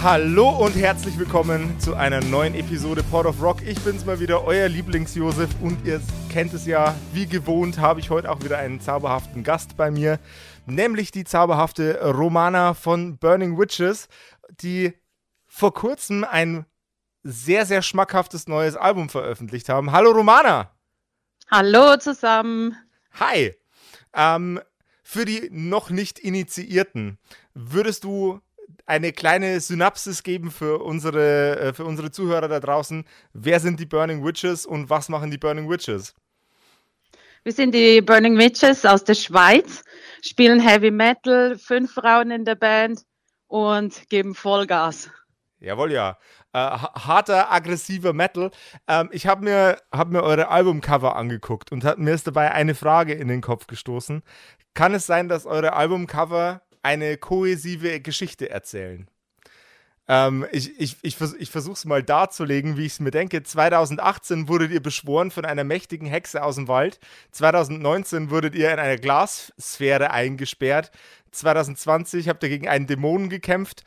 Hallo 0.00 0.50
und 0.50 0.76
herzlich 0.76 1.18
willkommen 1.18 1.80
zu 1.80 1.96
einer 1.96 2.20
neuen 2.20 2.54
Episode 2.54 3.02
Port 3.02 3.26
of 3.26 3.42
Rock. 3.42 3.62
Ich 3.62 3.80
bin's 3.80 4.04
mal 4.04 4.20
wieder, 4.20 4.44
euer 4.44 4.68
Lieblings-Josef 4.68 5.50
und 5.60 5.84
ihr 5.84 6.00
kennt 6.30 6.54
es 6.54 6.66
ja, 6.66 6.94
wie 7.12 7.26
gewohnt 7.26 7.78
habe 7.78 7.98
ich 7.98 8.08
heute 8.08 8.30
auch 8.30 8.40
wieder 8.44 8.58
einen 8.58 8.80
zauberhaften 8.80 9.42
Gast 9.42 9.76
bei 9.76 9.90
mir, 9.90 10.20
nämlich 10.66 11.10
die 11.10 11.24
zauberhafte 11.24 12.00
Romana 12.12 12.74
von 12.74 13.18
Burning 13.18 13.58
Witches, 13.58 14.08
die 14.60 14.94
vor 15.48 15.74
kurzem 15.74 16.22
ein 16.22 16.64
sehr, 17.24 17.66
sehr 17.66 17.82
schmackhaftes 17.82 18.46
neues 18.46 18.76
Album 18.76 19.08
veröffentlicht 19.08 19.68
haben. 19.68 19.90
Hallo 19.90 20.12
Romana! 20.12 20.70
Hallo 21.50 21.96
zusammen! 21.96 22.76
Hi! 23.18 23.52
Ähm, 24.14 24.60
für 25.02 25.24
die 25.24 25.48
noch 25.50 25.90
nicht 25.90 26.20
Initiierten, 26.20 27.18
würdest 27.52 28.04
du 28.04 28.40
eine 28.86 29.12
kleine 29.12 29.60
Synapsis 29.60 30.22
geben 30.22 30.50
für 30.50 30.82
unsere, 30.82 31.58
äh, 31.58 31.72
für 31.72 31.84
unsere 31.84 32.10
Zuhörer 32.10 32.48
da 32.48 32.60
draußen. 32.60 33.04
Wer 33.32 33.60
sind 33.60 33.80
die 33.80 33.86
Burning 33.86 34.24
Witches 34.24 34.66
und 34.66 34.90
was 34.90 35.08
machen 35.08 35.30
die 35.30 35.38
Burning 35.38 35.68
Witches? 35.68 36.14
Wir 37.44 37.52
sind 37.52 37.74
die 37.74 38.00
Burning 38.00 38.36
Witches 38.36 38.84
aus 38.84 39.04
der 39.04 39.14
Schweiz, 39.14 39.84
spielen 40.22 40.60
Heavy 40.60 40.90
Metal, 40.90 41.56
fünf 41.56 41.94
Frauen 41.94 42.30
in 42.30 42.44
der 42.44 42.56
Band 42.56 43.02
und 43.46 44.08
geben 44.08 44.34
Vollgas. 44.34 45.08
Jawohl, 45.60 45.92
ja. 45.92 46.18
Äh, 46.52 46.58
harter, 46.58 47.52
aggressiver 47.52 48.12
Metal. 48.12 48.50
Ähm, 48.86 49.10
ich 49.12 49.26
habe 49.26 49.44
mir, 49.44 49.78
hab 49.92 50.08
mir 50.08 50.22
eure 50.22 50.48
Albumcover 50.48 51.16
angeguckt 51.16 51.72
und 51.72 51.84
hat, 51.84 51.98
mir 51.98 52.14
ist 52.14 52.26
dabei 52.26 52.52
eine 52.52 52.74
Frage 52.74 53.14
in 53.14 53.28
den 53.28 53.40
Kopf 53.40 53.66
gestoßen. 53.66 54.22
Kann 54.74 54.94
es 54.94 55.06
sein, 55.06 55.28
dass 55.28 55.46
eure 55.46 55.72
Albumcover 55.74 56.62
eine 56.82 57.16
kohäsive 57.16 58.00
Geschichte 58.00 58.50
erzählen. 58.50 59.08
Ähm, 60.08 60.46
ich 60.52 60.80
ich, 60.80 60.96
ich, 61.02 61.20
ich 61.20 61.50
versuche 61.50 61.74
es 61.74 61.84
mal 61.84 62.02
darzulegen, 62.02 62.78
wie 62.78 62.86
ich 62.86 62.92
es 62.92 63.00
mir 63.00 63.10
denke. 63.10 63.42
2018 63.42 64.48
wurdet 64.48 64.70
ihr 64.70 64.82
beschworen 64.82 65.30
von 65.30 65.44
einer 65.44 65.64
mächtigen 65.64 66.08
Hexe 66.08 66.42
aus 66.42 66.54
dem 66.54 66.66
Wald. 66.66 66.98
2019 67.32 68.30
wurdet 68.30 68.54
ihr 68.54 68.72
in 68.72 68.78
einer 68.78 68.96
Glassphäre 68.96 70.10
eingesperrt. 70.10 70.90
2020 71.32 72.28
habt 72.28 72.42
ihr 72.42 72.48
gegen 72.48 72.68
einen 72.68 72.86
Dämonen 72.86 73.28
gekämpft. 73.28 73.84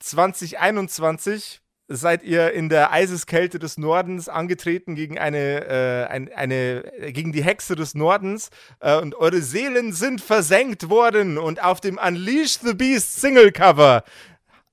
2021 0.00 1.60
seid 1.92 2.22
ihr 2.22 2.52
in 2.52 2.68
der 2.68 2.92
Eiseskälte 2.92 3.58
des 3.58 3.76
Nordens 3.76 4.28
angetreten 4.28 4.94
gegen 4.94 5.18
eine, 5.18 5.66
äh, 5.66 6.04
ein, 6.06 6.32
eine 6.32 6.84
gegen 7.12 7.32
die 7.32 7.42
Hexe 7.42 7.74
des 7.74 7.96
Nordens 7.96 8.50
äh, 8.78 8.96
und 8.96 9.16
eure 9.16 9.42
Seelen 9.42 9.92
sind 9.92 10.20
versenkt 10.20 10.88
worden 10.88 11.36
und 11.36 11.62
auf 11.62 11.80
dem 11.80 11.98
Unleash 11.98 12.58
the 12.62 12.74
Beast 12.74 13.20
Single 13.20 13.50
Cover 13.50 14.04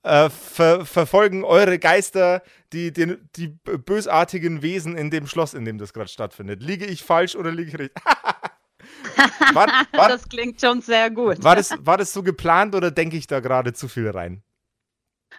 äh, 0.04 0.30
ver 0.30 0.86
verfolgen 0.86 1.44
eure 1.44 1.80
Geister 1.80 2.44
die, 2.72 2.94
die, 2.94 3.18
die 3.36 3.48
bösartigen 3.48 4.62
Wesen 4.62 4.96
in 4.96 5.10
dem 5.10 5.26
Schloss, 5.26 5.56
in 5.56 5.66
dem 5.66 5.80
das 5.80 5.94
gerade 5.94 6.10
stattfindet. 6.10 6.62
Liege 6.62 6.86
ich 6.86 7.04
falsch 7.04 7.36
oder 7.36 7.52
liege 7.52 7.70
ich 7.70 7.80
richtig? 7.80 8.04
war, 9.54 9.68
war, 9.94 10.10
das 10.10 10.30
klingt 10.30 10.62
schon 10.62 10.82
sehr 10.82 11.10
gut. 11.10 11.44
War 11.44 11.56
das, 11.56 11.74
war 11.80 11.98
das 11.98 12.14
so 12.14 12.22
geplant 12.22 12.76
oder 12.76 12.92
denke 12.92 13.18
ich 13.18 13.26
da 13.26 13.40
gerade 13.40 13.74
zu 13.74 13.88
viel 13.88 14.10
rein? 14.10 14.44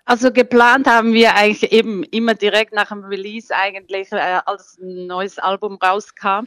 Also 0.04 0.32
geplant 0.32 0.86
haben 0.86 1.12
wir 1.12 1.34
eigentlich 1.34 1.70
eben 1.72 2.02
immer 2.04 2.34
direkt 2.34 2.72
nach 2.72 2.88
dem 2.88 3.04
Release 3.04 3.54
eigentlich, 3.54 4.10
äh, 4.12 4.40
als 4.46 4.78
ein 4.78 5.06
neues 5.06 5.38
Album 5.38 5.76
rauskam, 5.76 6.46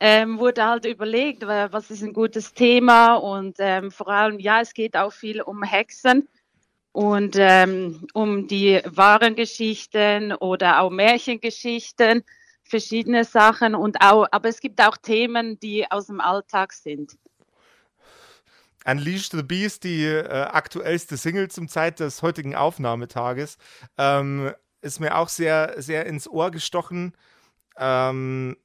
ähm, 0.00 0.38
wurde 0.38 0.64
halt 0.64 0.84
überlegt, 0.84 1.46
was 1.46 1.90
ist 1.90 2.02
ein 2.02 2.12
gutes 2.12 2.52
Thema 2.52 3.14
und 3.14 3.56
ähm, 3.58 3.90
vor 3.90 4.08
allem, 4.08 4.38
ja, 4.40 4.60
es 4.60 4.74
geht 4.74 4.96
auch 4.96 5.12
viel 5.12 5.40
um 5.40 5.62
Hexen 5.62 6.28
und 6.92 7.36
ähm, 7.38 8.06
um 8.12 8.46
die 8.46 8.80
wahren 8.86 9.34
Geschichten 9.34 10.32
oder 10.32 10.80
auch 10.80 10.90
Märchengeschichten, 10.90 12.24
verschiedene 12.64 13.24
Sachen 13.24 13.74
und 13.74 14.00
auch, 14.00 14.26
aber 14.30 14.48
es 14.48 14.60
gibt 14.60 14.80
auch 14.80 14.96
Themen, 14.96 15.58
die 15.60 15.90
aus 15.90 16.06
dem 16.06 16.20
Alltag 16.20 16.72
sind. 16.72 17.16
Unleash 18.84 19.30
the 19.30 19.42
Beast, 19.42 19.84
die 19.84 20.04
äh, 20.04 20.28
aktuellste 20.28 21.16
Single 21.16 21.50
zum 21.50 21.68
Zeit 21.68 22.00
des 22.00 22.22
heutigen 22.22 22.54
Aufnahmetages, 22.54 23.56
ähm, 23.98 24.52
ist 24.82 25.00
mir 25.00 25.16
auch 25.16 25.28
sehr, 25.28 25.74
sehr 25.78 26.06
ins 26.06 26.28
Ohr 26.28 26.50
gestochen, 26.50 27.16
ähm, 27.78 28.56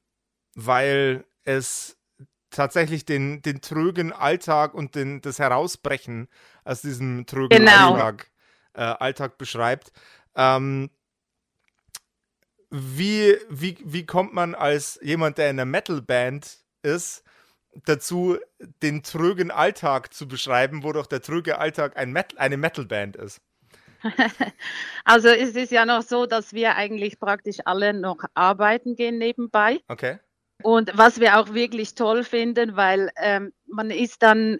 weil 0.55 1.25
es 1.43 1.97
tatsächlich 2.49 3.05
den, 3.05 3.41
den 3.41 3.61
trögen 3.61 4.11
Alltag 4.11 4.73
und 4.73 4.95
den, 4.95 5.21
das 5.21 5.39
Herausbrechen 5.39 6.27
aus 6.65 6.81
diesem 6.81 7.25
trögen 7.25 7.57
genau. 7.57 7.93
Alltag, 7.93 8.31
äh, 8.73 8.81
Alltag 8.81 9.37
beschreibt. 9.37 9.91
Ähm, 10.35 10.89
wie, 12.71 13.35
wie, 13.49 13.77
wie 13.83 14.05
kommt 14.05 14.33
man 14.33 14.53
als 14.53 14.99
jemand, 15.01 15.37
der 15.37 15.49
in 15.49 15.59
einer 15.59 15.65
Metal-Band 15.65 16.59
ist, 16.83 17.23
dazu, 17.85 18.37
den 18.81 19.03
trögen 19.03 19.51
Alltag 19.51 20.13
zu 20.13 20.27
beschreiben, 20.27 20.83
wo 20.83 20.91
doch 20.91 21.07
der 21.07 21.21
tröge 21.21 21.59
Alltag 21.59 21.97
ein 21.97 22.11
Met 22.11 22.37
eine 22.37 22.57
Metalband 22.57 23.15
ist. 23.15 23.41
Also 25.03 25.29
es 25.29 25.55
ist 25.55 25.71
ja 25.71 25.85
noch 25.85 26.03
so, 26.03 26.25
dass 26.25 26.53
wir 26.53 26.75
eigentlich 26.75 27.19
praktisch 27.19 27.57
alle 27.65 27.93
noch 27.93 28.23
arbeiten 28.33 28.95
gehen 28.95 29.17
nebenbei. 29.17 29.79
Okay. 29.87 30.19
Und 30.61 30.91
was 30.97 31.19
wir 31.19 31.39
auch 31.39 31.53
wirklich 31.53 31.95
toll 31.95 32.23
finden, 32.23 32.75
weil 32.75 33.09
ähm, 33.17 33.53
man 33.65 33.91
ist 33.91 34.21
dann 34.21 34.59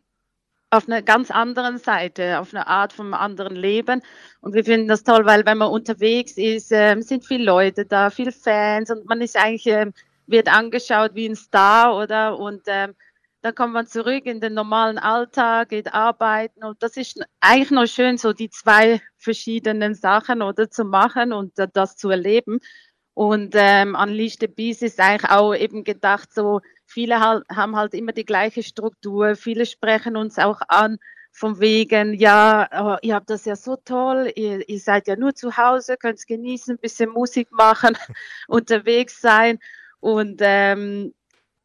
auf 0.69 0.88
einer 0.88 1.02
ganz 1.02 1.31
anderen 1.31 1.78
Seite, 1.78 2.40
auf 2.40 2.53
einer 2.53 2.68
Art 2.68 2.94
vom 2.94 3.14
anderen 3.14 3.56
Leben. 3.56 4.02
Und 4.42 4.53
wir 4.53 4.64
finden 4.64 4.88
das 4.88 5.03
toll, 5.03 5.25
weil 5.25 5.46
wenn 5.46 5.58
man 5.58 5.72
unterwegs 5.72 6.38
ist, 6.38 6.72
äh, 6.72 7.00
sind 7.02 7.25
viele 7.25 7.44
Leute 7.44 7.86
da, 7.86 8.09
viele 8.09 8.31
Fans 8.31 8.92
und 8.92 9.06
man 9.06 9.22
ist 9.22 9.36
eigentlich, 9.36 9.68
äh, 9.68 9.92
wird 10.30 10.48
angeschaut 10.48 11.16
wie 11.16 11.28
ein 11.28 11.36
Star, 11.36 11.96
oder? 11.96 12.38
Und 12.38 12.64
ähm, 12.68 12.96
dann 13.42 13.56
kommt 13.56 13.74
man 13.74 13.88
zurück 13.88 14.26
in 14.26 14.42
den 14.42 14.54
normalen 14.54 14.98
Alltag, 14.98 15.70
geht 15.70 15.94
arbeiten 15.94 16.64
und 16.64 16.84
das 16.84 16.98
ist 16.98 17.22
eigentlich 17.40 17.72
noch 17.72 17.88
schön, 17.88 18.18
so 18.18 18.34
die 18.34 18.50
zwei 18.50 19.02
verschiedenen 19.18 19.96
Sachen 19.96 20.42
oder 20.42 20.70
zu 20.70 20.84
machen 20.84 21.32
und 21.32 21.54
das 21.74 21.96
zu 21.96 22.10
erleben. 22.10 22.60
Und 23.14 23.54
ähm, 23.58 23.96
Unleash 23.96 24.36
the 24.40 24.48
Beast 24.48 24.82
ist 24.82 25.00
eigentlich 25.00 25.30
auch 25.32 25.54
eben 25.54 25.84
gedacht, 25.84 26.34
so 26.34 26.62
viele 26.86 27.20
halt, 27.20 27.46
haben 27.50 27.76
halt 27.76 27.94
immer 27.94 28.12
die 28.12 28.26
gleiche 28.26 28.64
Struktur, 28.64 29.36
viele 29.36 29.66
sprechen 29.66 30.18
uns 30.18 30.38
auch 30.38 30.62
an 30.68 30.98
von 31.32 31.60
wegen, 31.60 32.14
ja, 32.14 32.68
oh, 32.82 32.98
ihr 33.02 33.16
habt 33.16 33.30
das 33.30 33.46
ja 33.46 33.56
so 33.56 33.78
toll, 33.78 34.32
ihr, 34.36 34.68
ihr 34.68 34.80
seid 34.80 35.08
ja 35.08 35.16
nur 35.16 35.36
zu 35.36 35.58
Hause, 35.58 35.96
könnt 35.98 36.26
genießen, 36.28 36.76
ein 36.76 36.80
bisschen 36.80 37.12
Musik 37.12 37.52
machen, 37.52 37.98
unterwegs 38.48 39.22
sein. 39.22 39.60
Und 40.00 40.40
ähm, 40.42 41.14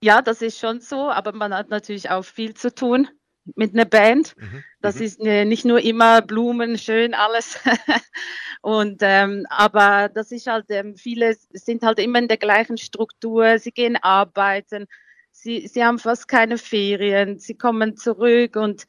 ja, 0.03 0.23
das 0.23 0.43
ist 0.43 0.59
schon 0.59 0.81
so, 0.81 1.11
aber 1.11 1.33
man 1.33 1.55
hat 1.55 1.71
natürlich 1.71 2.11
auch 2.11 2.25
viel 2.25 2.55
zu 2.55 2.75
tun 2.75 3.09
mit 3.55 3.75
einer 3.75 3.85
Band. 3.85 4.35
Mhm. 4.37 4.65
Das 4.81 4.97
mhm. 4.97 5.03
ist 5.03 5.21
äh, 5.21 5.45
nicht 5.45 5.65
nur 5.65 5.81
immer 5.81 6.23
Blumen, 6.23 6.79
schön 6.79 7.15
alles. 7.15 7.59
und 8.63 8.99
ähm, 9.01 9.47
aber 9.51 10.09
das 10.09 10.33
ist 10.33 10.47
halt, 10.47 10.67
ähm, 10.71 10.97
viele 10.97 11.35
sind 11.53 11.83
halt 11.83 11.99
immer 11.99 12.19
in 12.19 12.29
der 12.29 12.37
gleichen 12.37 12.79
Struktur, 12.79 13.59
sie 13.59 13.73
gehen 13.73 13.97
arbeiten, 13.97 14.87
sie, 15.31 15.69
sie 15.69 15.85
haben 15.85 15.99
fast 15.99 16.29
keine 16.29 16.59
Ferien, 16.59 17.39
sie 17.39 17.57
kommen 17.57 17.97
zurück 17.97 18.57
und 18.57 18.87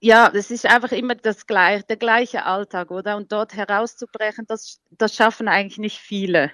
ja, 0.00 0.30
es 0.34 0.50
ist 0.50 0.66
einfach 0.66 0.92
immer 0.92 1.14
das 1.14 1.46
gleiche, 1.46 1.84
der 1.84 1.96
gleiche 1.96 2.44
Alltag, 2.44 2.90
oder? 2.90 3.16
Und 3.16 3.32
dort 3.32 3.54
herauszubrechen, 3.54 4.46
das, 4.46 4.80
das 4.90 5.14
schaffen 5.14 5.48
eigentlich 5.48 5.78
nicht 5.78 5.98
viele. 5.98 6.50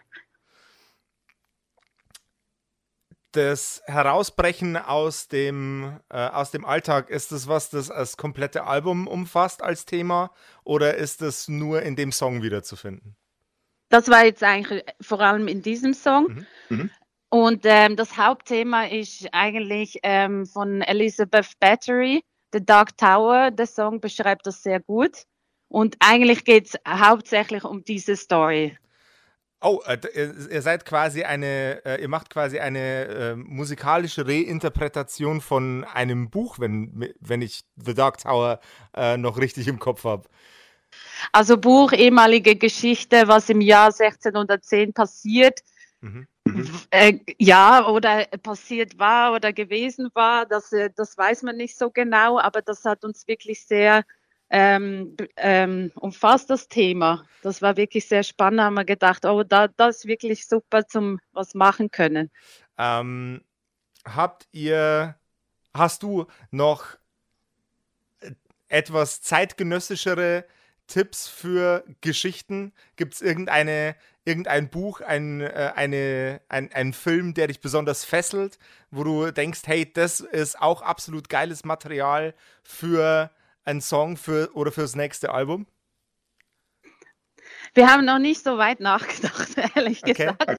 Das 3.32 3.82
Herausbrechen 3.86 4.76
aus 4.76 5.28
dem, 5.28 6.00
äh, 6.10 6.16
aus 6.16 6.50
dem 6.50 6.64
Alltag, 6.64 7.10
ist 7.10 7.32
das 7.32 7.48
was, 7.48 7.70
das 7.70 7.88
das 7.88 8.16
komplette 8.16 8.64
Album 8.64 9.06
umfasst 9.06 9.62
als 9.62 9.84
Thema 9.84 10.30
oder 10.64 10.96
ist 10.96 11.22
das 11.22 11.48
nur 11.48 11.82
in 11.82 11.96
dem 11.96 12.12
Song 12.12 12.42
wiederzufinden? 12.42 13.16
Das 13.88 14.08
war 14.08 14.24
jetzt 14.24 14.42
eigentlich 14.42 14.84
vor 15.00 15.20
allem 15.20 15.48
in 15.48 15.62
diesem 15.62 15.94
Song. 15.94 16.46
Mhm. 16.68 16.76
Mhm. 16.76 16.90
Und 17.28 17.60
ähm, 17.64 17.96
das 17.96 18.16
Hauptthema 18.16 18.86
ist 18.86 19.28
eigentlich 19.32 19.98
ähm, 20.02 20.46
von 20.46 20.82
Elizabeth 20.82 21.58
Battery, 21.60 22.24
The 22.52 22.64
Dark 22.64 22.96
Tower. 22.96 23.50
Der 23.50 23.66
Song 23.66 24.00
beschreibt 24.00 24.46
das 24.46 24.62
sehr 24.62 24.80
gut. 24.80 25.24
Und 25.68 25.96
eigentlich 26.00 26.44
geht 26.44 26.66
es 26.66 26.80
hauptsächlich 26.86 27.62
um 27.62 27.84
diese 27.84 28.16
Story. 28.16 28.76
Oh, 29.62 29.80
äh, 29.86 29.98
ihr 30.50 30.62
seid 30.62 30.86
quasi 30.86 31.22
eine, 31.24 31.84
äh, 31.84 32.00
ihr 32.00 32.08
macht 32.08 32.30
quasi 32.30 32.58
eine 32.58 33.04
äh, 33.04 33.36
musikalische 33.36 34.26
Reinterpretation 34.26 35.42
von 35.42 35.84
einem 35.84 36.30
Buch, 36.30 36.58
wenn, 36.58 37.12
wenn 37.20 37.42
ich 37.42 37.64
The 37.76 37.92
Dark 37.92 38.18
Tower 38.18 38.60
äh, 38.96 39.18
noch 39.18 39.38
richtig 39.38 39.68
im 39.68 39.78
Kopf 39.78 40.04
habe. 40.04 40.28
Also 41.32 41.58
Buch, 41.58 41.92
ehemalige 41.92 42.56
Geschichte, 42.56 43.28
was 43.28 43.50
im 43.50 43.60
Jahr 43.60 43.88
1610 43.88 44.94
passiert. 44.94 45.60
Mhm. 46.00 46.26
Äh, 46.90 47.18
ja, 47.38 47.86
oder 47.86 48.24
passiert 48.42 48.98
war 48.98 49.34
oder 49.34 49.52
gewesen 49.52 50.08
war, 50.14 50.46
das, 50.46 50.74
das 50.96 51.16
weiß 51.16 51.42
man 51.42 51.56
nicht 51.56 51.76
so 51.76 51.90
genau, 51.90 52.38
aber 52.38 52.62
das 52.62 52.84
hat 52.84 53.04
uns 53.04 53.28
wirklich 53.28 53.66
sehr 53.66 54.04
ähm, 54.50 55.16
ähm, 55.36 55.92
umfasst 55.94 56.50
das 56.50 56.68
Thema. 56.68 57.24
Das 57.42 57.62
war 57.62 57.76
wirklich 57.76 58.06
sehr 58.06 58.24
spannend. 58.24 58.60
Haben 58.60 58.74
wir 58.74 58.84
gedacht, 58.84 59.24
oh, 59.24 59.44
da, 59.44 59.68
das 59.68 59.98
ist 59.98 60.06
wirklich 60.06 60.46
super 60.46 60.86
zum 60.86 61.20
was 61.32 61.54
machen 61.54 61.90
können. 61.90 62.30
Ähm, 62.76 63.42
habt 64.04 64.48
ihr, 64.52 65.14
hast 65.72 66.02
du 66.02 66.26
noch 66.50 66.84
etwas 68.68 69.22
zeitgenössischere 69.22 70.44
Tipps 70.88 71.28
für 71.28 71.84
Geschichten? 72.00 72.72
Gibt 72.96 73.14
es 73.14 73.22
irgendeine, 73.22 73.94
irgendein 74.24 74.68
Buch, 74.68 75.00
ein, 75.00 75.40
äh, 75.42 75.72
eine, 75.76 76.40
ein, 76.48 76.72
ein 76.72 76.92
Film, 76.92 77.34
der 77.34 77.46
dich 77.46 77.60
besonders 77.60 78.04
fesselt, 78.04 78.58
wo 78.90 79.04
du 79.04 79.30
denkst, 79.30 79.60
hey, 79.66 79.90
das 79.92 80.18
ist 80.18 80.60
auch 80.60 80.82
absolut 80.82 81.28
geiles 81.28 81.64
Material 81.64 82.34
für 82.64 83.30
ein 83.64 83.80
Song 83.80 84.16
für 84.16 84.50
oder 84.54 84.72
fürs 84.72 84.96
nächste 84.96 85.32
Album? 85.32 85.66
Wir 87.74 87.88
haben 87.88 88.04
noch 88.04 88.18
nicht 88.18 88.42
so 88.42 88.58
weit 88.58 88.80
nachgedacht, 88.80 89.56
ehrlich 89.76 90.02
okay. 90.02 90.12
gesagt. 90.14 90.56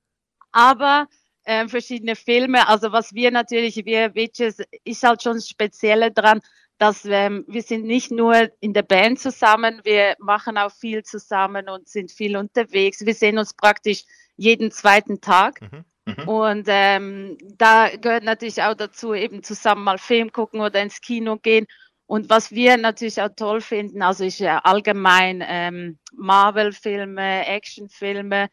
Aber 0.51 1.07
äh, 1.43 1.67
verschiedene 1.67 2.15
Filme, 2.15 2.67
also 2.67 2.91
was 2.91 3.13
wir 3.13 3.31
natürlich, 3.31 3.85
wir 3.85 4.15
Witches, 4.15 4.61
ist 4.83 5.03
halt 5.03 5.23
schon 5.23 5.41
spezielle 5.41 6.11
dran, 6.11 6.41
dass 6.77 7.05
wir, 7.05 7.43
wir 7.47 7.61
sind 7.61 7.85
nicht 7.85 8.11
nur 8.11 8.49
in 8.59 8.73
der 8.73 8.81
Band 8.81 9.19
zusammen, 9.19 9.81
wir 9.83 10.15
machen 10.19 10.57
auch 10.57 10.71
viel 10.71 11.03
zusammen 11.03 11.69
und 11.69 11.87
sind 11.87 12.11
viel 12.11 12.35
unterwegs. 12.35 13.05
Wir 13.05 13.13
sehen 13.13 13.37
uns 13.37 13.53
praktisch 13.53 14.03
jeden 14.35 14.71
zweiten 14.71 15.21
Tag. 15.21 15.61
Mhm. 15.61 15.85
Mhm. 16.05 16.27
Und 16.27 16.65
ähm, 16.67 17.37
da 17.57 17.89
gehört 17.95 18.23
natürlich 18.23 18.63
auch 18.63 18.73
dazu, 18.73 19.13
eben 19.13 19.43
zusammen 19.43 19.83
mal 19.83 19.99
Film 19.99 20.31
gucken 20.31 20.61
oder 20.61 20.81
ins 20.81 21.01
Kino 21.01 21.37
gehen. 21.37 21.67
Und 22.11 22.29
was 22.29 22.51
wir 22.51 22.75
natürlich 22.75 23.21
auch 23.21 23.29
toll 23.37 23.61
finden, 23.61 24.01
also 24.01 24.25
ja 24.25 24.59
allgemein 24.65 25.41
ähm, 25.47 25.97
Marvel-Filme, 26.11 27.47
Action-Filme 27.47 28.49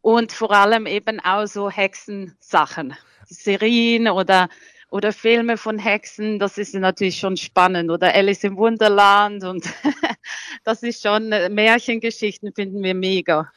und 0.00 0.30
vor 0.30 0.52
allem 0.52 0.86
eben 0.86 1.18
auch 1.18 1.46
so 1.46 1.68
Hexensachen, 1.68 2.96
Serien 3.26 4.06
oder 4.06 4.48
oder 4.90 5.12
Filme 5.12 5.56
von 5.56 5.80
Hexen, 5.80 6.38
das 6.38 6.56
ist 6.56 6.72
natürlich 6.72 7.18
schon 7.18 7.36
spannend. 7.36 7.90
Oder 7.90 8.14
Alice 8.14 8.44
im 8.44 8.56
Wunderland 8.56 9.42
und 9.42 9.68
das 10.62 10.84
ist 10.84 11.02
schon 11.02 11.32
äh, 11.32 11.48
Märchengeschichten 11.48 12.52
finden 12.52 12.80
wir 12.80 12.94
mega. 12.94 13.50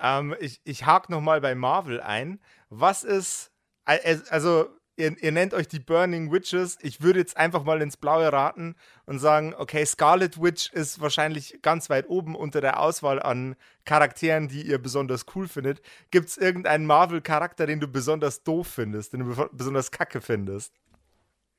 Ähm, 0.00 0.36
ich 0.38 0.60
ich 0.62 0.86
hake 0.86 1.10
nochmal 1.10 1.40
bei 1.40 1.56
Marvel 1.56 2.00
ein. 2.00 2.38
Was 2.68 3.02
ist, 3.02 3.50
also 3.84 4.68
ihr, 5.00 5.22
ihr, 5.22 5.32
nennt 5.32 5.54
euch 5.54 5.66
die 5.66 5.80
Burning 5.80 6.30
Witches. 6.30 6.78
Ich 6.82 7.00
würde 7.00 7.18
jetzt 7.18 7.36
einfach 7.36 7.64
mal 7.64 7.82
ins 7.82 7.96
Blaue 7.96 8.32
raten 8.32 8.76
und 9.06 9.18
sagen, 9.18 9.54
okay, 9.56 9.84
Scarlet 9.84 10.40
Witch 10.40 10.70
ist 10.72 11.00
wahrscheinlich 11.00 11.60
ganz 11.62 11.90
weit 11.90 12.08
oben 12.08 12.36
unter 12.36 12.60
der 12.60 12.80
Auswahl 12.80 13.20
an 13.20 13.56
Charakteren, 13.84 14.48
die 14.48 14.62
ihr 14.62 14.78
besonders 14.78 15.26
cool 15.34 15.48
findet. 15.48 15.80
Gibt 16.10 16.28
es 16.28 16.36
irgendeinen 16.36 16.86
Marvel-Charakter, 16.86 17.66
den 17.66 17.80
du 17.80 17.88
besonders 17.88 18.44
doof 18.44 18.68
findest, 18.68 19.12
den 19.12 19.20
du 19.20 19.48
besonders 19.52 19.90
kacke 19.90 20.20
findest? 20.20 20.74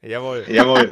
Jawohl. 0.02 0.46
Jawohl. 0.48 0.92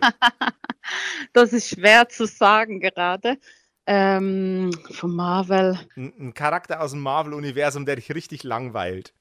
das 1.34 1.54
ist 1.54 1.70
schwer 1.70 2.10
zu 2.10 2.26
sagen 2.26 2.80
gerade. 2.80 3.38
Ähm, 3.86 4.72
von 4.92 5.16
Marvel. 5.16 5.80
Ein, 5.96 6.14
ein 6.20 6.34
Charakter 6.34 6.82
aus 6.82 6.92
dem 6.92 7.00
Marvel-Universum, 7.00 7.86
der 7.86 7.96
dich 7.96 8.14
richtig 8.14 8.44
langweilt. 8.44 9.14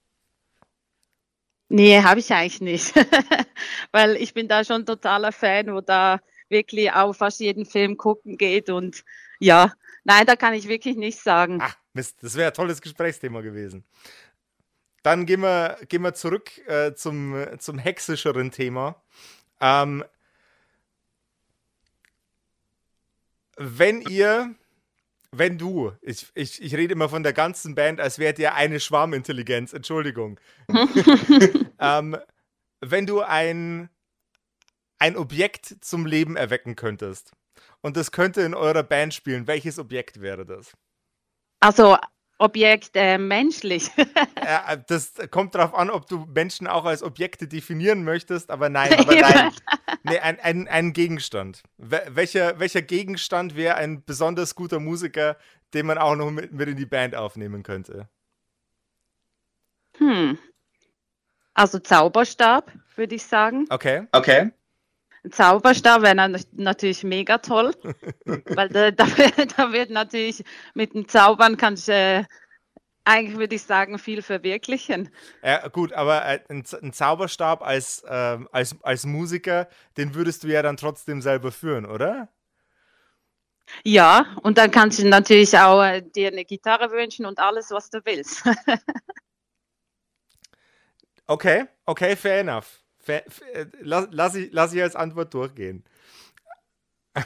Nee, 1.69 2.03
habe 2.03 2.20
ich 2.20 2.32
eigentlich 2.32 2.61
nicht. 2.61 2.94
Weil 3.93 4.17
ich 4.17 4.35
bin 4.35 4.49
da 4.49 4.65
schon 4.65 4.87
totaler 4.87 5.32
Fan, 5.32 5.75
wo 5.75 5.81
da 5.81 6.20
wirklich 6.49 6.93
auf 6.93 7.19
fast 7.19 7.41
jeden 7.41 7.67
Film 7.67 7.97
gucken 7.97 8.38
geht 8.38 8.70
und 8.70 9.05
ja, 9.38 9.73
nein, 10.05 10.26
da 10.26 10.35
kann 10.35 10.55
ich 10.55 10.69
wirklich 10.69 10.97
nicht 10.97 11.20
sagen. 11.20 11.59
Ach, 11.61 11.76
Mist, 11.93 12.23
das 12.23 12.37
wäre 12.37 12.49
ein 12.49 12.55
tolles 12.55 12.81
Gesprächsthema 12.81 13.41
gewesen. 13.43 13.85
Dann 15.03 15.26
gehen 15.26 15.41
wir, 15.41 15.79
gehen 15.88 16.03
wir 16.03 16.15
zurück 16.15 16.59
äh, 16.67 16.94
zum, 16.94 17.37
zum 17.59 17.79
hexischeren 17.79 18.50
Thema. 18.50 19.00
Ähm, 19.61 20.05
wenn 23.56 24.03
ihr 24.03 24.55
wenn 25.30 25.58
du, 25.58 25.92
ich, 26.00 26.30
ich, 26.34 26.62
ich 26.62 26.75
rede 26.75 26.92
immer 26.92 27.08
von 27.08 27.22
der 27.22 27.32
ganzen 27.32 27.75
Band, 27.75 28.00
als 28.00 28.19
wärt 28.19 28.38
ihr 28.38 28.54
eine 28.54 28.80
Schwarmintelligenz, 28.80 29.72
Entschuldigung. 29.72 30.40
ähm, 31.78 32.16
wenn 32.80 33.06
du 33.06 33.20
ein, 33.20 33.90
ein 34.98 35.16
Objekt 35.16 35.76
zum 35.80 36.06
Leben 36.06 36.36
erwecken 36.36 36.76
könntest 36.76 37.32
und 37.82 37.96
das 37.96 38.12
könnte 38.12 38.42
in 38.42 38.54
eurer 38.54 38.82
Band 38.82 39.14
spielen, 39.14 39.46
welches 39.46 39.78
Objekt 39.78 40.20
wäre 40.20 40.46
das? 40.46 40.72
Also 41.60 41.98
Objekt 42.38 42.90
äh, 42.94 43.19
menschlich. 43.19 43.90
ja, 44.44 44.76
das 44.76 45.14
kommt 45.31 45.55
darauf 45.55 45.75
an, 45.75 45.90
ob 45.90 46.06
du 46.06 46.26
Menschen 46.32 46.67
auch 46.67 46.85
als 46.85 47.02
Objekte 47.02 47.49
definieren 47.49 48.05
möchtest, 48.05 48.50
aber 48.50 48.69
nein, 48.69 48.94
aber 48.99 49.14
nein. 49.14 49.52
Nee, 50.05 50.19
ein, 50.20 50.38
ein, 50.40 50.69
ein 50.69 50.93
Gegenstand. 50.93 51.62
welcher, 51.76 52.58
welcher 52.61 52.82
Gegenstand 52.82 53.56
wäre 53.56 53.75
ein 53.75 54.05
besonders 54.05 54.55
guter 54.55 54.79
Musiker, 54.79 55.37
den 55.75 55.87
man 55.87 55.99
auch 55.99 56.14
noch 56.14 56.31
mit, 56.31 56.52
mit 56.52 56.69
in 56.69 56.76
die 56.76 56.87
Band 56.87 57.14
aufnehmen 57.14 57.62
könnte? 57.62 58.08
Hm. 59.96 60.38
Also 61.55 61.81
Zauberstab, 61.81 62.73
würde 62.94 63.17
ich 63.17 63.25
sagen. 63.25 63.67
Okay. 63.69 64.06
Okay. 64.12 64.52
Zauberstab 65.30 66.02
wäre 66.02 66.38
natürlich 66.52 67.04
mega 67.04 67.38
toll, 67.38 67.72
weil 68.25 68.69
da, 68.69 68.90
da, 68.90 69.06
da, 69.56 69.72
wird 69.72 69.90
natürlich 69.90 70.44
mit 70.75 70.94
dem 70.94 71.08
Zaubern 71.08 71.56
kannst 71.56 71.88
du 71.88 71.92
äh, 71.92 72.24
eigentlich 73.08 73.38
würde 73.38 73.55
ich 73.55 73.62
sagen, 73.62 73.98
viel 73.98 74.20
verwirklichen. 74.20 75.08
Ja, 75.43 75.67
gut, 75.69 75.94
aber 75.94 76.26
äh, 76.26 76.41
ein, 76.48 76.62
ein, 76.82 76.93
Zauberstab 76.93 77.62
als, 77.62 78.03
äh, 78.03 78.38
als, 78.53 78.76
als 78.82 79.06
Musiker, 79.06 79.69
den 79.96 80.14
würdest 80.14 80.44
du 80.44 80.48
ja 80.48 80.62
dann 80.62 80.76
trotzdem 80.76 81.22
selber 81.22 81.50
führen, 81.50 81.86
oder? 81.86 82.29
Ja, 83.82 84.36
und 84.43 84.58
dann 84.58 84.70
kannst 84.70 84.98
du 84.98 85.08
natürlich 85.08 85.58
auch 85.58 85.82
äh, 85.82 86.03
dir 86.03 86.29
eine 86.29 86.44
Gitarre 86.44 86.91
wünschen 86.91 87.24
und 87.24 87.38
alles, 87.38 87.70
was 87.70 87.88
du 87.91 88.00
willst. 88.05 88.43
okay, 91.26 91.67
okay, 91.86 92.14
fair 92.14 92.41
enough. 92.41 92.82
Fair, 93.08 93.24
lass, 93.81 94.08
lass, 94.10 94.34
ich, 94.34 94.50
lass 94.53 94.74
ich 94.74 94.82
als 94.82 94.96
Antwort 94.96 95.32
durchgehen. 95.32 95.84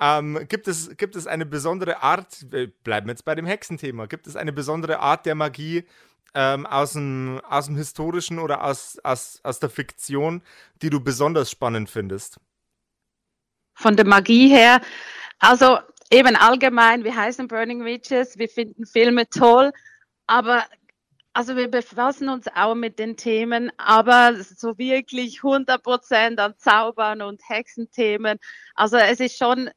Ähm, 0.00 0.46
gibt, 0.48 0.68
es, 0.68 0.96
gibt 0.96 1.16
es 1.16 1.26
eine 1.26 1.44
besondere 1.44 2.02
Art, 2.04 2.46
wir 2.52 2.68
bleiben 2.68 3.08
jetzt 3.08 3.24
bei 3.24 3.34
dem 3.34 3.46
Hexenthema, 3.46 4.06
gibt 4.06 4.28
es 4.28 4.36
eine 4.36 4.52
besondere 4.52 5.00
Art 5.00 5.26
der 5.26 5.34
Magie 5.34 5.88
ähm, 6.34 6.66
aus, 6.66 6.92
dem, 6.92 7.40
aus 7.48 7.66
dem 7.66 7.74
Historischen 7.74 8.38
oder 8.38 8.62
aus, 8.62 8.98
aus, 9.02 9.40
aus 9.42 9.58
der 9.58 9.70
Fiktion, 9.70 10.42
die 10.82 10.90
du 10.90 11.00
besonders 11.00 11.50
spannend 11.50 11.90
findest? 11.90 12.38
Von 13.74 13.96
der 13.96 14.06
Magie 14.06 14.48
her, 14.48 14.80
also 15.40 15.80
eben 16.12 16.36
allgemein, 16.36 17.02
wir 17.02 17.16
heißen 17.16 17.48
Burning 17.48 17.84
Witches, 17.84 18.38
wir 18.38 18.48
finden 18.48 18.86
Filme 18.86 19.28
toll, 19.28 19.72
aber 20.28 20.64
also 21.38 21.54
wir 21.54 21.70
befassen 21.70 22.28
uns 22.28 22.46
auch 22.52 22.74
mit 22.74 22.98
den 22.98 23.16
Themen, 23.16 23.70
aber 23.76 24.34
so 24.42 24.76
wirklich 24.76 25.38
100% 25.42 26.36
an 26.36 26.54
Zaubern 26.58 27.22
und 27.22 27.40
Hexenthemen. 27.48 28.38
Also 28.74 28.96
es 28.96 29.20
ist 29.20 29.38
schon 29.38 29.70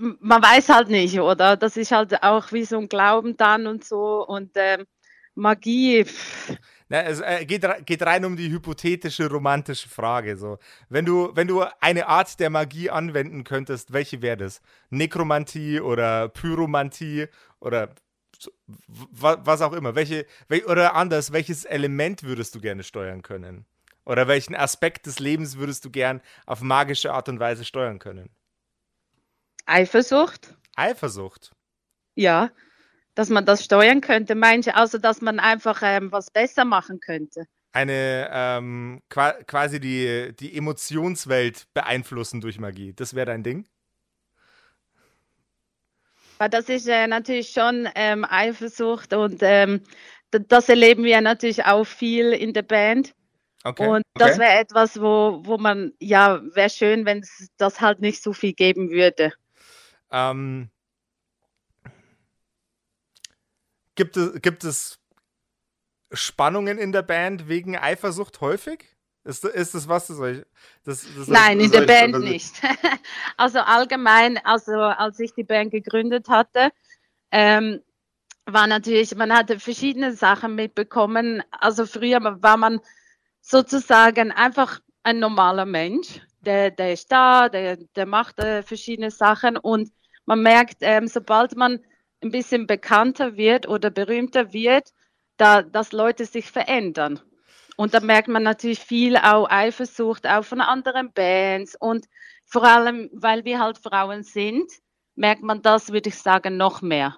man 0.00 0.42
weiß 0.42 0.68
halt 0.68 0.88
nicht, 0.88 1.20
oder? 1.20 1.56
Das 1.56 1.76
ist 1.76 1.92
halt 1.92 2.20
auch 2.24 2.50
wie 2.50 2.64
so 2.64 2.78
ein 2.78 2.88
Glauben 2.88 3.36
dann 3.36 3.68
und 3.68 3.84
so 3.84 4.26
und 4.26 4.50
ähm, 4.56 4.86
Magie. 5.36 6.04
Na, 6.88 7.02
es 7.02 7.20
äh, 7.20 7.46
geht, 7.46 7.64
geht 7.86 8.02
rein 8.02 8.24
um 8.24 8.36
die 8.36 8.50
hypothetische, 8.50 9.30
romantische 9.30 9.88
Frage. 9.88 10.36
So. 10.36 10.58
Wenn, 10.88 11.04
du, 11.04 11.30
wenn 11.34 11.46
du 11.46 11.64
eine 11.80 12.08
Art 12.08 12.40
der 12.40 12.50
Magie 12.50 12.90
anwenden 12.90 13.44
könntest, 13.44 13.92
welche 13.92 14.20
wäre 14.20 14.36
das? 14.36 14.62
Nekromantie 14.90 15.80
oder 15.80 16.28
Pyromantie 16.28 17.28
oder 17.60 17.94
was 18.78 19.60
auch 19.60 19.72
immer. 19.72 19.94
Welche, 19.94 20.26
oder 20.66 20.94
anders, 20.94 21.32
welches 21.32 21.64
Element 21.64 22.22
würdest 22.22 22.54
du 22.54 22.60
gerne 22.60 22.82
steuern 22.82 23.22
können? 23.22 23.66
Oder 24.04 24.28
welchen 24.28 24.54
Aspekt 24.54 25.06
des 25.06 25.18
Lebens 25.18 25.58
würdest 25.58 25.84
du 25.84 25.90
gern 25.90 26.20
auf 26.46 26.60
magische 26.60 27.12
Art 27.12 27.28
und 27.28 27.40
Weise 27.40 27.64
steuern 27.64 27.98
können? 27.98 28.30
Eifersucht. 29.66 30.54
Eifersucht. 30.76 31.52
Ja, 32.14 32.50
dass 33.16 33.30
man 33.30 33.44
das 33.44 33.64
steuern 33.64 34.00
könnte, 34.00 34.34
meinst 34.36 34.68
du? 34.68 34.74
Also, 34.76 34.98
dass 34.98 35.20
man 35.20 35.40
einfach 35.40 35.80
ähm, 35.82 36.12
was 36.12 36.30
besser 36.30 36.64
machen 36.64 37.00
könnte. 37.00 37.46
Eine 37.72 38.30
ähm, 38.32 39.02
quasi 39.08 39.80
die, 39.80 40.34
die 40.38 40.56
Emotionswelt 40.56 41.66
beeinflussen 41.74 42.40
durch 42.40 42.58
Magie. 42.58 42.92
Das 42.94 43.14
wäre 43.14 43.26
dein 43.26 43.42
Ding? 43.42 43.66
Das 46.38 46.68
ist 46.68 46.86
äh, 46.86 47.06
natürlich 47.06 47.50
schon 47.50 47.88
ähm, 47.94 48.26
Eifersucht 48.28 49.14
und 49.14 49.38
ähm, 49.42 49.82
das 50.30 50.68
erleben 50.68 51.04
wir 51.04 51.20
natürlich 51.20 51.64
auch 51.64 51.84
viel 51.84 52.32
in 52.32 52.52
der 52.52 52.62
Band. 52.62 53.14
Okay. 53.64 53.86
Und 53.88 54.02
das 54.14 54.32
okay. 54.32 54.40
wäre 54.40 54.58
etwas, 54.60 55.00
wo, 55.00 55.40
wo 55.44 55.58
man, 55.58 55.92
ja, 55.98 56.40
wäre 56.54 56.70
schön, 56.70 57.04
wenn 57.04 57.18
es 57.18 57.48
das 57.56 57.80
halt 57.80 58.00
nicht 58.00 58.22
so 58.22 58.32
viel 58.32 58.52
geben 58.52 58.90
würde. 58.90 59.32
Ähm, 60.10 60.70
gibt, 63.96 64.16
es, 64.16 64.40
gibt 64.40 64.62
es 64.62 65.00
Spannungen 66.12 66.78
in 66.78 66.92
der 66.92 67.02
Band 67.02 67.48
wegen 67.48 67.76
Eifersucht 67.76 68.40
häufig? 68.40 68.95
Ist, 69.26 69.44
ist 69.44 69.74
das 69.74 69.88
was? 69.88 70.06
Das 70.06 70.18
das, 70.84 71.06
das 71.16 71.26
Nein, 71.26 71.58
in 71.58 71.72
der 71.72 71.80
Band 71.80 72.20
nicht. 72.20 72.62
also 73.36 73.58
allgemein, 73.58 74.38
also 74.44 74.72
als 74.74 75.18
ich 75.18 75.34
die 75.34 75.42
Band 75.42 75.72
gegründet 75.72 76.28
hatte, 76.28 76.70
ähm, 77.32 77.80
war 78.44 78.68
natürlich, 78.68 79.16
man 79.16 79.32
hatte 79.32 79.58
verschiedene 79.58 80.12
Sachen 80.12 80.54
mitbekommen. 80.54 81.42
Also 81.50 81.86
früher 81.86 82.20
war 82.40 82.56
man 82.56 82.80
sozusagen 83.40 84.30
einfach 84.30 84.80
ein 85.02 85.18
normaler 85.18 85.66
Mensch. 85.66 86.20
Der, 86.42 86.70
der 86.70 86.92
ist 86.92 87.10
da, 87.10 87.48
der, 87.48 87.78
der 87.96 88.06
macht 88.06 88.38
äh, 88.38 88.62
verschiedene 88.62 89.10
Sachen 89.10 89.56
und 89.56 89.90
man 90.24 90.40
merkt, 90.40 90.76
ähm, 90.82 91.08
sobald 91.08 91.56
man 91.56 91.80
ein 92.22 92.30
bisschen 92.30 92.68
bekannter 92.68 93.36
wird 93.36 93.66
oder 93.66 93.90
berühmter 93.90 94.52
wird, 94.52 94.92
da, 95.36 95.62
dass 95.62 95.90
Leute 95.90 96.26
sich 96.26 96.48
verändern. 96.52 97.20
Und 97.76 97.92
da 97.92 98.00
merkt 98.00 98.28
man 98.28 98.42
natürlich 98.42 98.80
viel 98.80 99.16
auch 99.16 99.48
Eifersucht, 99.50 100.26
auch 100.26 100.44
von 100.44 100.60
anderen 100.60 101.12
Bands. 101.12 101.76
Und 101.78 102.06
vor 102.46 102.64
allem, 102.64 103.10
weil 103.12 103.44
wir 103.44 103.60
halt 103.60 103.78
Frauen 103.78 104.22
sind, 104.22 104.70
merkt 105.14 105.42
man 105.42 105.62
das, 105.62 105.92
würde 105.92 106.08
ich 106.08 106.16
sagen, 106.16 106.56
noch 106.56 106.80
mehr. 106.80 107.16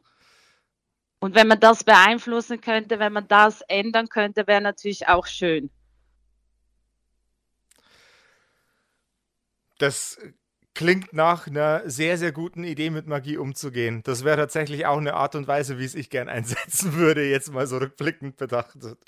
Und 1.20 1.34
wenn 1.34 1.48
man 1.48 1.60
das 1.60 1.84
beeinflussen 1.84 2.60
könnte, 2.60 2.98
wenn 2.98 3.12
man 3.12 3.26
das 3.28 3.62
ändern 3.62 4.08
könnte, 4.08 4.46
wäre 4.46 4.60
natürlich 4.60 5.08
auch 5.08 5.26
schön. 5.26 5.70
Das 9.78 10.18
klingt 10.74 11.12
nach 11.12 11.48
einer 11.48 11.88
sehr, 11.90 12.18
sehr 12.18 12.30
guten 12.30 12.62
Idee, 12.62 12.90
mit 12.90 13.06
Magie 13.06 13.36
umzugehen. 13.36 14.02
Das 14.04 14.24
wäre 14.24 14.36
tatsächlich 14.36 14.86
auch 14.86 14.98
eine 14.98 15.14
Art 15.14 15.34
und 15.34 15.48
Weise, 15.48 15.78
wie 15.78 15.84
es 15.84 15.96
ich 15.96 16.10
gern 16.10 16.28
einsetzen 16.28 16.92
würde, 16.94 17.28
jetzt 17.28 17.52
mal 17.52 17.66
so 17.66 17.78
rückblickend 17.78 18.36
betrachtet. 18.36 18.98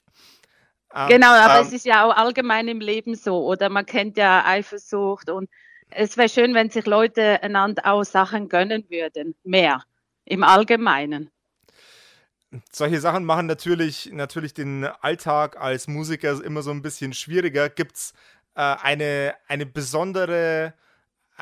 Um, 0.92 1.06
genau, 1.08 1.32
aber 1.32 1.60
um, 1.60 1.66
es 1.66 1.72
ist 1.72 1.84
ja 1.84 2.04
auch 2.04 2.16
allgemein 2.16 2.66
im 2.66 2.80
Leben 2.80 3.14
so, 3.14 3.46
oder 3.46 3.68
man 3.68 3.86
kennt 3.86 4.16
ja 4.16 4.44
Eifersucht 4.44 5.30
und 5.30 5.48
es 5.90 6.16
wäre 6.16 6.28
schön, 6.28 6.54
wenn 6.54 6.70
sich 6.70 6.86
Leute 6.86 7.42
einander 7.42 7.86
auch 7.86 8.04
Sachen 8.04 8.48
gönnen 8.48 8.84
würden, 8.88 9.34
mehr 9.44 9.82
im 10.24 10.42
Allgemeinen. 10.42 11.30
Solche 12.72 13.00
Sachen 13.00 13.24
machen 13.24 13.46
natürlich, 13.46 14.10
natürlich 14.12 14.54
den 14.54 14.84
Alltag 14.84 15.60
als 15.60 15.86
Musiker 15.86 16.42
immer 16.42 16.62
so 16.62 16.72
ein 16.72 16.82
bisschen 16.82 17.12
schwieriger. 17.12 17.68
Gibt 17.68 17.96
es 17.96 18.12
äh, 18.56 18.60
eine, 18.60 19.34
eine 19.46 19.66
besondere 19.66 20.74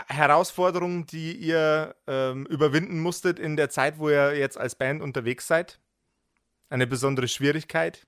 Herausforderung, 0.09 1.07
die 1.07 1.33
ihr 1.33 1.97
ähm, 2.07 2.47
überwinden 2.47 3.01
musstet 3.01 3.39
in 3.39 3.57
der 3.57 3.71
Zeit, 3.71 3.99
wo 3.99 4.11
ihr 4.11 4.37
jetzt 4.37 4.59
als 4.59 4.75
Band 4.75 5.03
unterwegs 5.03 5.47
seid? 5.47 5.81
Eine 6.69 6.87
besondere 6.87 7.29
Schwierigkeit? 7.29 8.07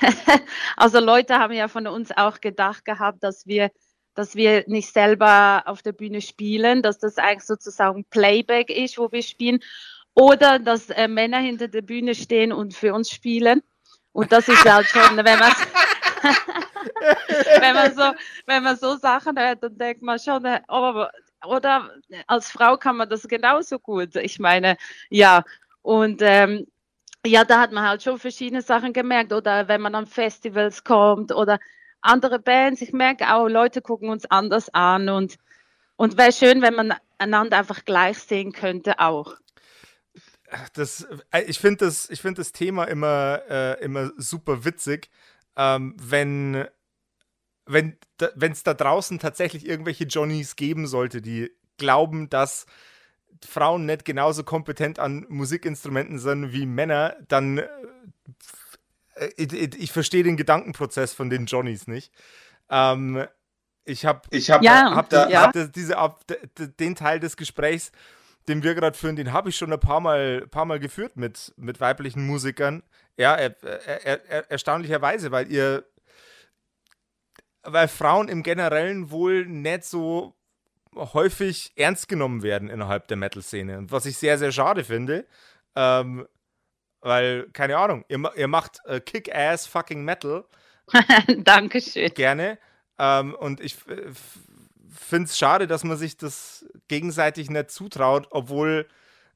also 0.76 1.00
Leute 1.00 1.38
haben 1.38 1.52
ja 1.52 1.68
von 1.68 1.86
uns 1.86 2.10
auch 2.16 2.40
gedacht 2.40 2.84
gehabt, 2.84 3.22
dass 3.22 3.46
wir, 3.46 3.70
dass 4.14 4.34
wir 4.34 4.64
nicht 4.66 4.92
selber 4.92 5.62
auf 5.66 5.82
der 5.82 5.92
Bühne 5.92 6.20
spielen, 6.20 6.82
dass 6.82 6.98
das 6.98 7.18
eigentlich 7.18 7.46
sozusagen 7.46 8.04
Playback 8.06 8.70
ist, 8.70 8.98
wo 8.98 9.12
wir 9.12 9.22
spielen, 9.22 9.60
oder 10.14 10.58
dass 10.58 10.90
äh, 10.90 11.08
Männer 11.08 11.38
hinter 11.38 11.68
der 11.68 11.82
Bühne 11.82 12.14
stehen 12.14 12.52
und 12.52 12.74
für 12.74 12.94
uns 12.94 13.10
spielen. 13.10 13.62
Und 14.12 14.30
das 14.30 14.48
ist 14.48 14.64
halt 14.64 14.86
schon, 14.86 15.16
wenn 15.16 15.38
man 15.38 15.52
wenn 17.60 17.74
man 17.74 17.94
so, 17.94 18.12
wenn 18.46 18.62
man 18.62 18.76
so 18.76 18.96
Sachen 18.96 19.38
hört, 19.38 19.62
dann 19.62 19.78
denkt 19.78 20.02
man 20.02 20.18
schon, 20.18 20.46
oh, 20.68 21.06
oder 21.46 21.90
als 22.26 22.50
Frau 22.50 22.76
kann 22.76 22.96
man 22.96 23.08
das 23.08 23.26
genauso 23.26 23.78
gut. 23.78 24.16
Ich 24.16 24.38
meine, 24.38 24.76
ja, 25.10 25.44
und 25.82 26.20
ähm, 26.22 26.66
ja, 27.26 27.44
da 27.44 27.60
hat 27.60 27.72
man 27.72 27.86
halt 27.86 28.02
schon 28.02 28.18
verschiedene 28.18 28.62
Sachen 28.62 28.92
gemerkt. 28.92 29.32
Oder 29.32 29.68
wenn 29.68 29.80
man 29.80 29.94
an 29.94 30.06
Festivals 30.06 30.84
kommt 30.84 31.32
oder 31.32 31.58
andere 32.00 32.38
Bands, 32.38 32.82
ich 32.82 32.92
merke 32.92 33.32
auch, 33.34 33.48
Leute 33.48 33.80
gucken 33.80 34.08
uns 34.10 34.26
anders 34.26 34.68
an 34.74 35.08
und, 35.08 35.38
und 35.96 36.16
wäre 36.16 36.32
schön, 36.32 36.62
wenn 36.62 36.74
man 36.74 36.94
einander 37.18 37.58
einfach 37.58 37.84
gleich 37.84 38.18
sehen 38.18 38.52
könnte 38.52 38.98
auch. 38.98 39.36
Das, 40.74 41.06
äh, 41.30 41.42
ich 41.42 41.58
finde 41.58 41.86
das, 41.86 42.08
find 42.20 42.38
das 42.38 42.52
Thema 42.52 42.84
immer, 42.84 43.42
äh, 43.48 43.82
immer 43.82 44.10
super 44.16 44.64
witzig, 44.64 45.08
ähm, 45.56 45.96
wenn 45.98 46.66
wenn 47.64 47.96
es 48.52 48.64
da 48.64 48.74
draußen 48.74 49.18
tatsächlich 49.18 49.66
irgendwelche 49.66 50.04
Johnnies 50.04 50.56
geben 50.56 50.86
sollte, 50.86 51.22
die 51.22 51.50
glauben, 51.76 52.28
dass 52.28 52.66
Frauen 53.44 53.86
nicht 53.86 54.04
genauso 54.04 54.44
kompetent 54.44 54.98
an 54.98 55.26
Musikinstrumenten 55.28 56.18
sind 56.18 56.52
wie 56.52 56.66
Männer, 56.66 57.16
dann 57.28 57.58
äh, 57.58 59.28
ich, 59.36 59.52
ich 59.52 59.92
verstehe 59.92 60.22
den 60.22 60.36
Gedankenprozess 60.36 61.12
von 61.12 61.30
den 61.30 61.46
Johnnies 61.46 61.86
nicht. 61.86 62.12
Ähm, 62.70 63.26
ich 63.84 64.06
habe 64.06 64.22
ich 64.30 64.50
hab, 64.50 64.62
ja, 64.62 64.94
hab, 64.94 65.08
da, 65.08 65.28
ja. 65.28 65.42
hab 65.42 65.72
diese, 65.72 65.96
den 66.78 66.94
Teil 66.94 67.18
des 67.18 67.36
Gesprächs, 67.36 67.90
den 68.48 68.62
wir 68.62 68.74
gerade 68.74 68.96
führen, 68.96 69.16
den 69.16 69.32
habe 69.32 69.50
ich 69.50 69.56
schon 69.56 69.72
ein 69.72 69.80
paar 69.80 70.00
Mal, 70.00 70.46
paar 70.48 70.64
Mal 70.64 70.78
geführt 70.78 71.16
mit, 71.16 71.52
mit 71.56 71.80
weiblichen 71.80 72.26
Musikern. 72.26 72.82
Ja, 73.16 73.34
er, 73.34 73.56
er, 73.62 74.24
er, 74.28 74.50
erstaunlicherweise, 74.50 75.30
weil 75.32 75.50
ihr 75.50 75.84
weil 77.64 77.86
Frauen 77.88 78.28
im 78.28 78.42
Generellen 78.42 79.10
wohl 79.10 79.46
nicht 79.46 79.84
so 79.84 80.34
häufig 80.94 81.72
ernst 81.76 82.08
genommen 82.08 82.42
werden 82.42 82.68
innerhalb 82.68 83.08
der 83.08 83.16
Metal-Szene. 83.16 83.78
Und 83.78 83.92
was 83.92 84.06
ich 84.06 84.16
sehr, 84.16 84.38
sehr 84.38 84.52
schade 84.52 84.84
finde, 84.84 85.26
ähm, 85.74 86.26
weil, 87.00 87.48
keine 87.52 87.76
Ahnung, 87.78 88.04
ihr, 88.08 88.20
ihr 88.36 88.48
macht 88.48 88.78
äh, 88.84 89.00
Kick-Ass 89.00 89.66
fucking 89.66 90.04
Metal. 90.04 90.44
Dankeschön. 91.38 92.12
Gerne. 92.14 92.58
Ähm, 92.98 93.34
und 93.34 93.60
ich 93.60 93.76
finde 93.76 95.24
es 95.24 95.36
schade, 95.36 95.66
dass 95.66 95.84
man 95.84 95.96
sich 95.96 96.16
das 96.16 96.66
gegenseitig 96.88 97.50
nicht 97.50 97.70
zutraut, 97.70 98.28
obwohl 98.30 98.86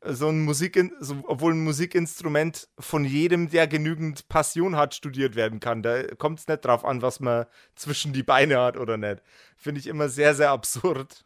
so 0.02 0.28
ein 0.28 0.44
Musik, 0.44 0.78
so, 1.00 1.24
obwohl 1.26 1.54
ein 1.54 1.64
Musikinstrument 1.64 2.68
von 2.78 3.04
jedem, 3.04 3.50
der 3.50 3.66
genügend 3.66 4.28
Passion 4.28 4.76
hat, 4.76 4.94
studiert 4.94 5.34
werden 5.34 5.60
kann. 5.60 5.82
Da 5.82 6.02
kommt 6.14 6.38
es 6.38 6.48
nicht 6.48 6.64
drauf 6.64 6.84
an, 6.84 7.02
was 7.02 7.20
man 7.20 7.46
zwischen 7.74 8.12
die 8.12 8.22
Beine 8.22 8.60
hat 8.60 8.76
oder 8.76 8.96
nicht. 8.96 9.22
Finde 9.56 9.80
ich 9.80 9.86
immer 9.86 10.08
sehr, 10.08 10.34
sehr 10.34 10.50
absurd. 10.50 11.24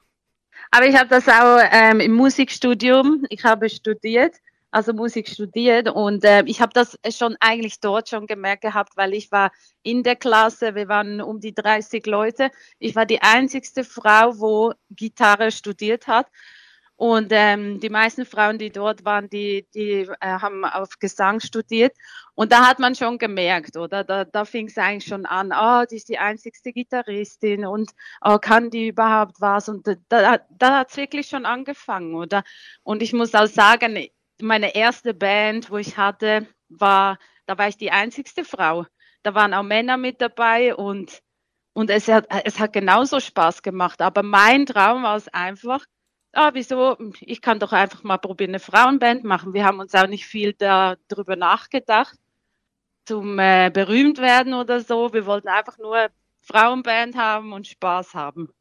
Aber 0.70 0.86
ich 0.86 0.96
habe 0.96 1.08
das 1.08 1.28
auch 1.28 1.58
ähm, 1.72 2.00
im 2.00 2.12
Musikstudium, 2.12 3.24
ich 3.28 3.44
habe 3.44 3.68
studiert, 3.68 4.36
also 4.70 4.92
Musik 4.92 5.28
studiert. 5.28 5.88
Und 5.88 6.24
äh, 6.24 6.44
ich 6.46 6.60
habe 6.60 6.72
das 6.72 6.96
schon 7.10 7.36
eigentlich 7.40 7.80
dort 7.80 8.08
schon 8.08 8.26
gemerkt 8.26 8.62
gehabt, 8.62 8.96
weil 8.96 9.14
ich 9.14 9.32
war 9.32 9.50
in 9.82 10.04
der 10.04 10.16
Klasse, 10.16 10.76
wir 10.76 10.88
waren 10.88 11.20
um 11.20 11.40
die 11.40 11.54
30 11.54 12.06
Leute, 12.06 12.50
ich 12.78 12.94
war 12.94 13.04
die 13.04 13.20
einzigste 13.20 13.82
Frau, 13.82 14.38
wo 14.38 14.72
Gitarre 14.90 15.50
studiert 15.50 16.06
hat 16.06 16.28
und 17.00 17.28
ähm, 17.30 17.80
die 17.80 17.88
meisten 17.88 18.26
Frauen, 18.26 18.58
die 18.58 18.68
dort 18.68 19.06
waren, 19.06 19.30
die, 19.30 19.66
die 19.74 20.02
äh, 20.02 20.10
haben 20.20 20.66
auf 20.66 20.98
Gesang 20.98 21.40
studiert. 21.40 21.96
Und 22.34 22.52
da 22.52 22.68
hat 22.68 22.78
man 22.78 22.94
schon 22.94 23.16
gemerkt, 23.16 23.78
oder? 23.78 24.04
Da, 24.04 24.26
da 24.26 24.44
fing 24.44 24.66
es 24.66 24.76
eigentlich 24.76 25.08
schon 25.08 25.24
an, 25.24 25.50
oh, 25.50 25.86
die 25.90 25.96
ist 25.96 26.10
die 26.10 26.18
einzigste 26.18 26.74
Gitarristin 26.74 27.64
und 27.64 27.92
oh, 28.22 28.36
kann 28.36 28.68
die 28.68 28.88
überhaupt 28.88 29.40
was? 29.40 29.70
Und 29.70 29.86
da, 30.10 30.40
da 30.50 30.78
hat 30.78 30.90
es 30.90 30.98
wirklich 30.98 31.26
schon 31.26 31.46
angefangen, 31.46 32.14
oder? 32.14 32.42
Und 32.82 33.00
ich 33.00 33.14
muss 33.14 33.34
auch 33.34 33.46
sagen, 33.46 34.06
meine 34.42 34.74
erste 34.74 35.14
Band, 35.14 35.70
wo 35.70 35.78
ich 35.78 35.96
hatte, 35.96 36.48
war, 36.68 37.18
da 37.46 37.56
war 37.56 37.68
ich 37.68 37.78
die 37.78 37.92
einzigste 37.92 38.44
Frau. 38.44 38.84
Da 39.22 39.34
waren 39.34 39.54
auch 39.54 39.62
Männer 39.62 39.96
mit 39.96 40.20
dabei 40.20 40.74
und, 40.74 41.22
und 41.72 41.88
es 41.88 42.08
hat, 42.08 42.26
es 42.44 42.58
hat 42.58 42.74
genauso 42.74 43.20
Spaß 43.20 43.62
gemacht. 43.62 44.02
Aber 44.02 44.22
mein 44.22 44.66
Traum 44.66 45.02
war 45.02 45.16
es 45.16 45.28
einfach, 45.28 45.82
ah, 46.32 46.50
wieso, 46.54 46.96
ich 47.20 47.42
kann 47.42 47.58
doch 47.58 47.72
einfach 47.72 48.02
mal 48.02 48.18
probieren, 48.18 48.50
eine 48.50 48.60
Frauenband 48.60 49.24
machen. 49.24 49.54
Wir 49.54 49.64
haben 49.64 49.80
uns 49.80 49.94
auch 49.94 50.06
nicht 50.06 50.26
viel 50.26 50.54
darüber 50.54 51.36
nachgedacht, 51.36 52.16
zum 53.04 53.38
äh, 53.38 53.70
berühmt 53.72 54.18
werden 54.18 54.54
oder 54.54 54.80
so. 54.80 55.12
Wir 55.12 55.26
wollten 55.26 55.48
einfach 55.48 55.78
nur 55.78 56.08
Frauenband 56.40 57.16
haben 57.16 57.52
und 57.52 57.66
Spaß 57.66 58.14
haben. 58.14 58.52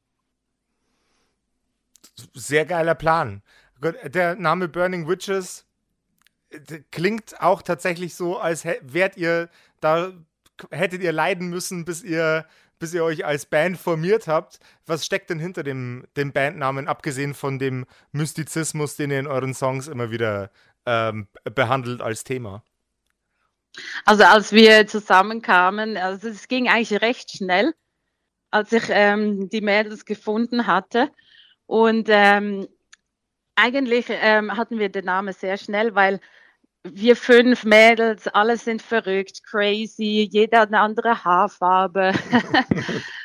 Sehr 2.33 2.65
geiler 2.65 2.95
Plan. 2.95 3.41
Der 3.81 4.35
Name 4.35 4.67
Burning 4.67 5.07
Witches 5.07 5.65
klingt 6.91 7.41
auch 7.41 7.61
tatsächlich 7.61 8.15
so, 8.15 8.37
als 8.37 8.65
wärt 8.65 9.15
ihr 9.17 9.49
da, 9.79 10.11
hättet 10.71 11.01
ihr 11.01 11.13
leiden 11.13 11.49
müssen, 11.49 11.85
bis 11.85 12.03
ihr, 12.03 12.45
bis 12.79 12.93
ihr 12.93 13.03
euch 13.03 13.25
als 13.25 13.45
Band 13.45 13.77
formiert 13.77 14.27
habt. 14.27 14.59
Was 14.85 15.05
steckt 15.05 15.29
denn 15.29 15.39
hinter 15.39 15.63
dem, 15.63 16.05
dem 16.17 16.31
Bandnamen, 16.31 16.87
abgesehen 16.87 17.33
von 17.33 17.59
dem 17.59 17.85
Mystizismus, 18.11 18.95
den 18.95 19.11
ihr 19.11 19.19
in 19.19 19.27
euren 19.27 19.53
Songs 19.53 19.87
immer 19.87 20.11
wieder 20.11 20.51
ähm, 20.85 21.27
behandelt 21.43 22.01
als 22.01 22.23
Thema? 22.23 22.63
Also 24.05 24.23
als 24.23 24.51
wir 24.51 24.87
zusammenkamen, 24.87 25.97
also 25.97 26.29
es 26.29 26.47
ging 26.47 26.67
eigentlich 26.67 27.01
recht 27.01 27.31
schnell, 27.31 27.73
als 28.51 28.71
ich 28.71 28.83
ähm, 28.89 29.49
die 29.49 29.61
Mädels 29.61 30.05
gefunden 30.05 30.65
hatte. 30.65 31.11
Und 31.65 32.07
ähm, 32.09 32.67
eigentlich 33.55 34.07
ähm, 34.09 34.55
hatten 34.55 34.79
wir 34.79 34.89
den 34.89 35.05
Namen 35.05 35.33
sehr 35.33 35.57
schnell, 35.57 35.93
weil 35.93 36.19
wir 36.83 37.15
fünf 37.15 37.65
Mädels, 37.65 38.27
alle 38.27 38.57
sind 38.57 38.81
verrückt, 38.81 39.43
crazy, 39.43 40.29
jeder 40.31 40.61
hat 40.61 40.69
eine 40.69 40.79
andere 40.79 41.23
Haarfarbe 41.23 42.13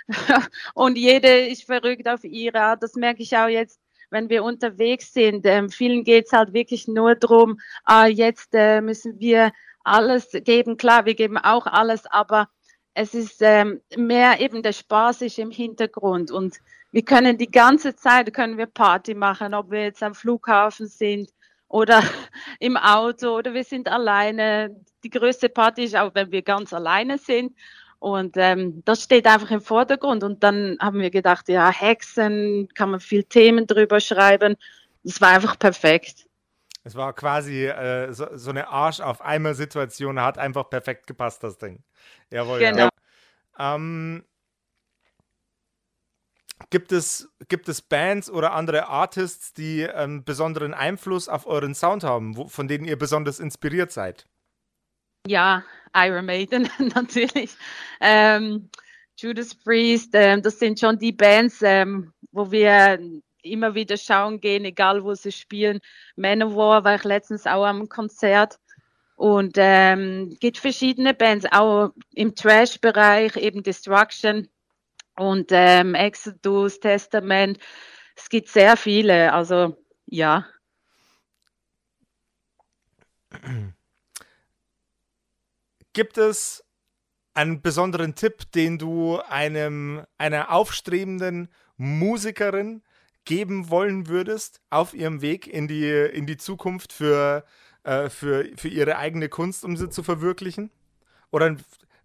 und 0.75 0.99
jede 0.99 1.47
ist 1.47 1.65
verrückt 1.65 2.09
auf 2.09 2.25
ihre 2.25 2.61
Art. 2.61 2.83
Das 2.83 2.95
merke 2.95 3.23
ich 3.23 3.37
auch 3.37 3.49
jetzt, 3.49 3.81
wenn 4.11 4.29
wir 4.29 4.43
unterwegs 4.43 5.13
sind. 5.13 5.47
Ähm, 5.47 5.71
vielen 5.71 6.05
geht 6.05 6.27
es 6.27 6.33
halt 6.33 6.53
wirklich 6.53 6.89
nur 6.89 7.15
darum, 7.15 7.61
ah, 7.85 8.07
jetzt 8.07 8.55
äh, 8.55 8.81
müssen 8.81 9.21
wir 9.21 9.53
alles 9.85 10.31
geben. 10.33 10.77
Klar, 10.77 11.05
wir 11.05 11.15
geben 11.15 11.39
auch 11.39 11.67
alles, 11.67 12.07
aber 12.07 12.49
es 12.95 13.15
ist 13.15 13.41
ähm, 13.41 13.81
mehr 13.97 14.41
eben 14.41 14.63
der 14.63 14.73
Spaß 14.73 15.23
ist 15.23 15.39
im 15.39 15.51
Hintergrund 15.51 16.31
und 16.31 16.59
wir 16.91 17.05
können 17.05 17.39
die 17.39 17.51
ganze 17.51 17.97
Zeit 17.97 18.33
können 18.33 18.57
wir 18.57 18.67
Party 18.67 19.15
machen, 19.15 19.53
ob 19.53 19.71
wir 19.71 19.83
jetzt 19.83 20.03
am 20.03 20.15
Flughafen 20.15 20.87
sind 20.87 21.29
oder 21.75 22.03
im 22.61 22.77
Auto 22.77 23.37
oder 23.37 23.53
wir 23.53 23.65
sind 23.65 23.89
alleine. 23.89 24.77
Die 25.03 25.11
größte 25.11 25.49
Party 25.49 25.85
ist 25.85 25.97
auch, 25.97 26.15
wenn 26.15 26.31
wir 26.31 26.43
ganz 26.43 26.73
alleine 26.73 27.19
sind. 27.19 27.53
Und 27.99 28.37
ähm, 28.37 28.83
das 28.85 29.03
steht 29.03 29.27
einfach 29.27 29.51
im 29.51 29.61
Vordergrund. 29.61 30.23
Und 30.23 30.45
dann 30.45 30.77
haben 30.81 31.01
wir 31.01 31.11
gedacht, 31.11 31.49
ja, 31.49 31.71
Hexen, 31.71 32.69
kann 32.75 32.91
man 32.93 33.01
viel 33.01 33.25
Themen 33.25 33.67
drüber 33.67 33.99
schreiben. 33.99 34.57
Das 35.03 35.21
war 35.21 35.31
einfach 35.31 35.59
perfekt. 35.59 36.27
Es 36.85 36.95
war 36.95 37.13
quasi 37.13 37.67
äh, 37.67 38.13
so, 38.13 38.27
so, 38.35 38.51
eine 38.51 38.69
Arsch 38.69 39.01
auf 39.01 39.21
einmal 39.21 39.55
Situation, 39.55 40.21
hat 40.21 40.39
einfach 40.39 40.71
perfekt 40.71 41.09
gepasst, 41.09 41.43
das 41.43 41.59
Ding. 41.59 41.83
Jawohl. 42.31 42.61
Genau. 42.61 42.89
Ja. 43.59 43.75
Ähm, 43.75 44.25
gibt, 46.71 46.93
es, 46.93 47.29
gibt 47.49 47.69
es 47.69 47.83
Bands 47.83 48.31
oder 48.31 48.53
andere 48.53 48.89
Artists, 48.89 49.53
die 49.55 49.89
einen 49.89 50.25
besonderen 50.25 50.75
Einfluss 50.75 51.29
auf 51.29 51.47
euren 51.47 51.75
Sound 51.75 52.05
haben, 52.05 52.37
wo, 52.37 52.49
von 52.49 52.69
denen 52.69 52.85
ihr 52.85 52.99
besonders 52.99 53.41
inspiriert 53.41 53.93
seid? 53.93 54.27
Ja, 55.27 55.65
Iron 55.95 56.27
Maiden 56.27 56.69
natürlich. 56.95 57.57
Ähm, 58.01 58.69
Judas 59.19 59.55
Priest, 59.55 60.11
ähm, 60.15 60.43
das 60.43 60.59
sind 60.59 60.79
schon 60.81 60.99
die 60.99 61.13
Bands, 61.13 61.63
ähm, 61.63 62.13
wo 62.33 62.51
wir 62.51 62.99
immer 63.43 63.75
wieder 63.75 63.97
schauen 63.97 64.41
gehen, 64.41 64.65
egal 64.65 65.05
wo 65.05 65.15
sie 65.15 65.33
spielen. 65.33 65.81
Manowar 66.17 66.85
war 66.85 66.97
ich 66.97 67.05
letztens 67.05 67.47
auch 67.47 67.65
am 67.65 67.89
Konzert. 67.89 68.59
Und 69.17 69.55
ähm, 69.59 70.37
gibt 70.41 70.59
verschiedene 70.59 71.15
Bands, 71.15 71.47
auch 71.53 71.91
im 72.15 72.35
Trash-Bereich, 72.35 73.37
eben 73.37 73.63
Destruction 73.63 74.49
und 75.17 75.51
ähm, 75.51 75.95
Exodus, 75.95 76.81
Testament. 76.81 77.59
Es 78.17 78.29
gibt 78.29 78.49
sehr 78.49 78.77
viele, 78.77 79.33
also 79.33 79.77
ja. 80.07 80.47
Gibt 85.93 86.19
es 86.19 86.65
einen 87.35 87.63
besonderen 87.63 88.15
Tipp, 88.15 88.51
den 88.53 88.79
du 88.79 89.19
einem 89.29 90.05
einer 90.19 90.53
aufstrebenden 90.53 91.49
Musikerin 91.77 92.83
geben 93.25 93.71
wollen 93.71 94.07
würdest 94.07 94.61
auf 94.71 94.95
ihrem 94.95 95.21
Weg 95.21 95.47
in 95.47 95.67
die, 95.67 95.89
in 95.89 96.27
die 96.27 96.37
Zukunft 96.37 96.93
für, 96.93 97.45
äh, 97.83 98.09
für, 98.09 98.49
für 98.57 98.69
ihre 98.69 98.99
eigene 98.99 99.29
Kunst, 99.29 99.65
um 99.65 99.77
sie 99.77 99.91
zu 99.91 100.03
verwirklichen? 100.03 100.71
Oder 101.31 101.57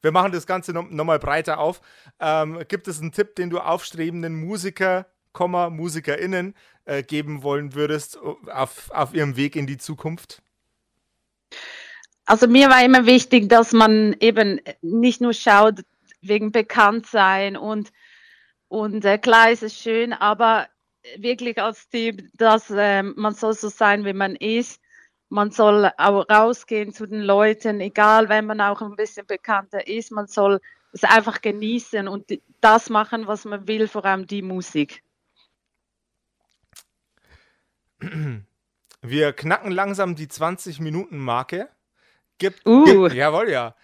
wir 0.02 0.12
machen 0.12 0.32
das 0.32 0.48
Ganze 0.48 0.74
nochmal 0.74 1.18
noch 1.18 1.20
breiter 1.20 1.60
auf. 1.60 1.82
Ähm, 2.20 2.64
gibt 2.68 2.88
es 2.88 3.02
einen 3.02 3.12
Tipp, 3.12 3.36
den 3.36 3.50
du 3.50 3.60
aufstrebenden 3.60 4.36
Musiker, 4.36 5.06
MusikerInnen 5.38 6.56
äh, 6.86 7.04
geben 7.04 7.44
wollen 7.44 7.74
würdest 7.76 8.18
auf, 8.18 8.90
auf 8.92 9.14
ihrem 9.14 9.38
Weg 9.38 9.56
in 9.56 9.68
die 9.68 9.78
Zukunft? 9.78 10.42
Also 12.26 12.48
mir 12.48 12.70
war 12.70 12.84
immer 12.84 13.06
wichtig, 13.06 13.50
dass 13.50 13.72
man 13.72 14.16
eben 14.20 14.60
nicht 14.82 15.22
nur 15.22 15.34
schaut 15.34 15.80
wegen 16.22 16.52
Bekanntsein 16.52 17.58
und, 17.58 17.92
und 18.68 19.06
äh, 19.06 19.18
klar 19.18 19.52
ist 19.52 19.64
es 19.64 19.80
schön, 19.80 20.14
aber 20.14 20.68
wirklich 21.18 21.60
als 21.62 21.90
Typ, 21.90 22.22
dass 22.34 22.70
äh, 22.70 23.04
man 23.04 23.34
soll 23.34 23.54
so 23.54 23.70
sein, 23.70 24.06
wie 24.06 24.14
man 24.14 24.36
ist. 24.36 24.82
Man 25.30 25.52
soll 25.52 25.92
auch 25.98 26.28
rausgehen 26.28 26.92
zu 26.92 27.06
den 27.06 27.22
Leuten, 27.22 27.80
egal 27.82 28.30
wenn 28.30 28.48
man 28.48 28.62
auch 28.62 28.82
ein 28.82 28.96
bisschen 28.96 29.28
bekannter 29.28 29.88
ist. 29.88 30.12
Man 30.12 30.28
soll 30.28 30.60
es 30.92 31.04
einfach 31.04 31.42
genießen 31.42 32.08
und 32.08 32.26
das 32.62 32.90
machen, 32.90 33.28
was 33.28 33.46
man 33.46 33.68
will, 33.68 33.88
vor 33.88 34.06
allem 34.06 34.26
die 34.26 34.42
Musik. 34.42 35.04
Wir 39.02 39.34
knacken 39.34 39.72
langsam 39.72 40.16
die 40.16 40.28
20-Minuten-Marke. 40.28 41.70
Gibt, 42.38 42.66
uh. 42.66 42.86
gibt, 42.86 43.14
jawohl, 43.14 43.50
ja. 43.50 43.76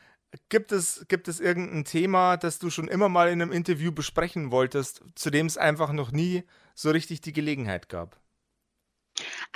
Gibt 0.49 0.71
es, 0.71 1.05
gibt 1.07 1.27
es 1.27 1.39
irgendein 1.39 1.85
Thema, 1.85 2.37
das 2.37 2.59
du 2.59 2.69
schon 2.69 2.87
immer 2.87 3.07
mal 3.07 3.29
in 3.29 3.41
einem 3.41 3.51
Interview 3.51 3.91
besprechen 3.91 4.51
wolltest, 4.51 5.03
zu 5.15 5.29
dem 5.29 5.45
es 5.45 5.57
einfach 5.57 5.91
noch 5.91 6.11
nie 6.11 6.43
so 6.73 6.89
richtig 6.89 7.21
die 7.21 7.33
Gelegenheit 7.33 7.87
gab? 7.87 8.19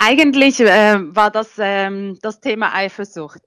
Eigentlich 0.02 0.58
äh, 0.60 0.96
war 1.14 1.30
das 1.30 1.52
ähm, 1.58 2.18
das 2.22 2.40
Thema 2.40 2.74
Eifersucht. 2.74 3.42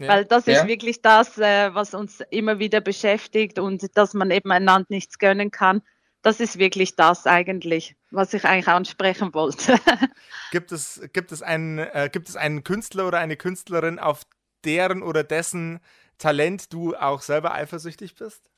Ja. 0.00 0.08
Weil 0.08 0.24
das 0.24 0.46
ja. 0.46 0.58
ist 0.58 0.66
wirklich 0.66 1.00
das, 1.00 1.38
äh, 1.38 1.72
was 1.74 1.94
uns 1.94 2.20
immer 2.30 2.58
wieder 2.58 2.80
beschäftigt 2.80 3.60
und 3.60 3.96
dass 3.96 4.12
man 4.12 4.32
eben 4.32 4.50
einander 4.50 4.86
nichts 4.88 5.18
gönnen 5.20 5.52
kann. 5.52 5.80
Das 6.22 6.40
ist 6.40 6.58
wirklich 6.58 6.96
das 6.96 7.26
eigentlich, 7.26 7.94
was 8.10 8.34
ich 8.34 8.44
eigentlich 8.44 8.66
ansprechen 8.66 9.32
wollte. 9.32 9.78
gibt, 10.50 10.72
es, 10.72 11.00
gibt, 11.12 11.30
es 11.30 11.40
einen, 11.40 11.78
äh, 11.78 12.10
gibt 12.12 12.28
es 12.28 12.34
einen 12.34 12.64
Künstler 12.64 13.06
oder 13.06 13.18
eine 13.18 13.36
Künstlerin, 13.36 14.00
auf 14.00 14.22
deren 14.64 15.04
oder 15.04 15.22
dessen 15.22 15.78
Talent 16.18 16.72
du 16.72 16.96
auch 16.96 17.22
selber 17.22 17.54
eifersüchtig 17.54 18.16
bist? 18.16 18.50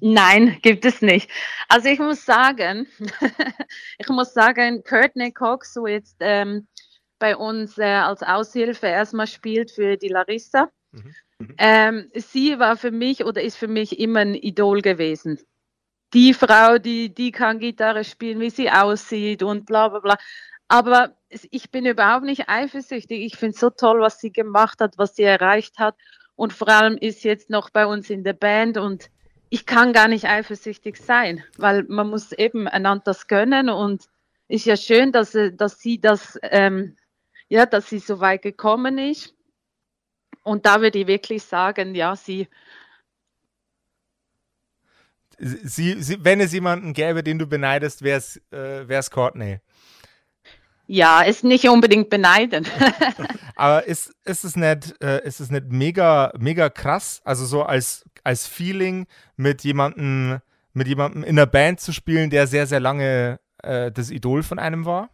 Nein, 0.00 0.58
gibt 0.62 0.84
es 0.84 1.02
nicht. 1.02 1.30
Also 1.68 1.88
ich 1.88 1.98
muss 1.98 2.24
sagen, 2.24 2.86
ich 3.98 4.08
muss 4.08 4.34
sagen, 4.34 4.82
Courtney 4.84 5.32
Cox, 5.32 5.76
wo 5.76 5.86
jetzt 5.86 6.16
ähm, 6.20 6.66
bei 7.18 7.36
uns 7.36 7.78
äh, 7.78 7.84
als 7.84 8.22
Aushilfe 8.22 8.86
erstmal 8.86 9.26
spielt 9.26 9.70
für 9.70 9.96
die 9.96 10.08
Larissa, 10.08 10.70
mhm. 10.92 11.14
Mhm. 11.38 11.54
Ähm, 11.58 12.10
sie 12.14 12.58
war 12.58 12.76
für 12.76 12.90
mich 12.90 13.24
oder 13.24 13.42
ist 13.42 13.56
für 13.56 13.68
mich 13.68 13.98
immer 13.98 14.20
ein 14.20 14.34
Idol 14.34 14.82
gewesen. 14.82 15.40
Die 16.12 16.32
Frau, 16.32 16.78
die, 16.78 17.12
die 17.12 17.32
kann 17.32 17.58
Gitarre 17.58 18.04
spielen, 18.04 18.40
wie 18.40 18.50
sie 18.50 18.70
aussieht 18.70 19.42
und 19.42 19.66
bla 19.66 19.88
bla 19.88 19.98
bla. 20.00 20.16
Aber 20.68 21.16
ich 21.50 21.70
bin 21.70 21.86
überhaupt 21.86 22.24
nicht 22.24 22.48
eifersüchtig. 22.48 23.22
Ich 23.24 23.36
finde 23.36 23.54
es 23.54 23.60
so 23.60 23.70
toll, 23.70 24.00
was 24.00 24.20
sie 24.20 24.32
gemacht 24.32 24.80
hat, 24.80 24.94
was 24.96 25.16
sie 25.16 25.24
erreicht 25.24 25.78
hat. 25.78 25.96
Und 26.36 26.52
vor 26.52 26.68
allem 26.68 26.96
ist 26.96 27.22
sie 27.22 27.28
jetzt 27.28 27.50
noch 27.50 27.70
bei 27.70 27.86
uns 27.86 28.10
in 28.10 28.24
der 28.24 28.32
Band 28.32 28.78
und 28.78 29.10
ich 29.48 29.66
kann 29.66 29.92
gar 29.92 30.08
nicht 30.08 30.24
eifersüchtig 30.26 30.96
sein, 30.96 31.44
weil 31.56 31.84
man 31.84 32.08
muss 32.08 32.32
eben 32.32 32.66
einander 32.68 33.04
das 33.06 33.26
gönnen 33.26 33.68
und 33.68 34.08
ist 34.48 34.66
ja 34.66 34.76
schön, 34.76 35.12
dass, 35.12 35.36
dass 35.54 35.78
sie 35.78 36.00
das, 36.00 36.38
ähm, 36.42 36.96
ja, 37.48 37.66
dass 37.66 37.88
sie 37.88 37.98
so 37.98 38.20
weit 38.20 38.42
gekommen 38.42 38.98
ist. 38.98 39.34
Und 40.42 40.66
da 40.66 40.80
würde 40.80 40.98
ich 40.98 41.06
wirklich 41.06 41.42
sagen, 41.42 41.94
ja, 41.94 42.16
sie, 42.16 42.48
Sie, 45.38 46.00
sie, 46.00 46.24
wenn 46.24 46.40
es 46.40 46.52
jemanden 46.52 46.92
gäbe, 46.92 47.22
den 47.22 47.38
du 47.38 47.46
beneidest, 47.46 48.02
wäre 48.02 48.18
es 48.18 48.40
äh, 48.52 49.02
Courtney. 49.10 49.60
Ja, 50.86 51.22
ist 51.22 51.44
nicht 51.44 51.68
unbedingt 51.68 52.10
beneiden. 52.10 52.66
Aber 53.56 53.84
ist, 53.84 54.12
ist, 54.24 54.44
es 54.44 54.56
nicht, 54.56 54.94
äh, 55.02 55.26
ist 55.26 55.40
es 55.40 55.50
nicht 55.50 55.66
mega, 55.68 56.32
mega 56.38 56.68
krass, 56.68 57.20
also 57.24 57.46
so 57.46 57.62
als, 57.62 58.04
als 58.24 58.46
Feeling 58.46 59.06
mit 59.36 59.62
jemandem, 59.62 60.40
mit 60.72 60.88
jemandem 60.88 61.22
in 61.22 61.38
einer 61.38 61.46
Band 61.46 61.80
zu 61.80 61.92
spielen, 61.92 62.30
der 62.30 62.46
sehr, 62.46 62.66
sehr 62.66 62.80
lange 62.80 63.38
äh, 63.62 63.92
das 63.92 64.10
Idol 64.10 64.42
von 64.42 64.58
einem 64.58 64.84
war? 64.84 65.10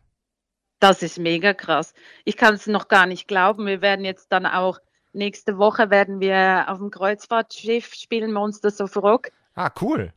Das 0.78 1.02
ist 1.02 1.18
mega 1.18 1.52
krass. 1.52 1.92
Ich 2.24 2.36
kann 2.36 2.54
es 2.54 2.66
noch 2.66 2.88
gar 2.88 3.06
nicht 3.06 3.28
glauben. 3.28 3.66
Wir 3.66 3.82
werden 3.82 4.04
jetzt 4.04 4.32
dann 4.32 4.46
auch 4.46 4.78
nächste 5.12 5.58
Woche 5.58 5.90
werden 5.90 6.20
wir 6.20 6.64
auf 6.68 6.78
dem 6.78 6.90
Kreuzfahrtschiff 6.90 7.92
spielen 7.94 8.32
Monsters 8.32 8.80
of 8.80 8.96
Rock. 8.96 9.28
Ah, 9.54 9.70
cool. 9.80 10.12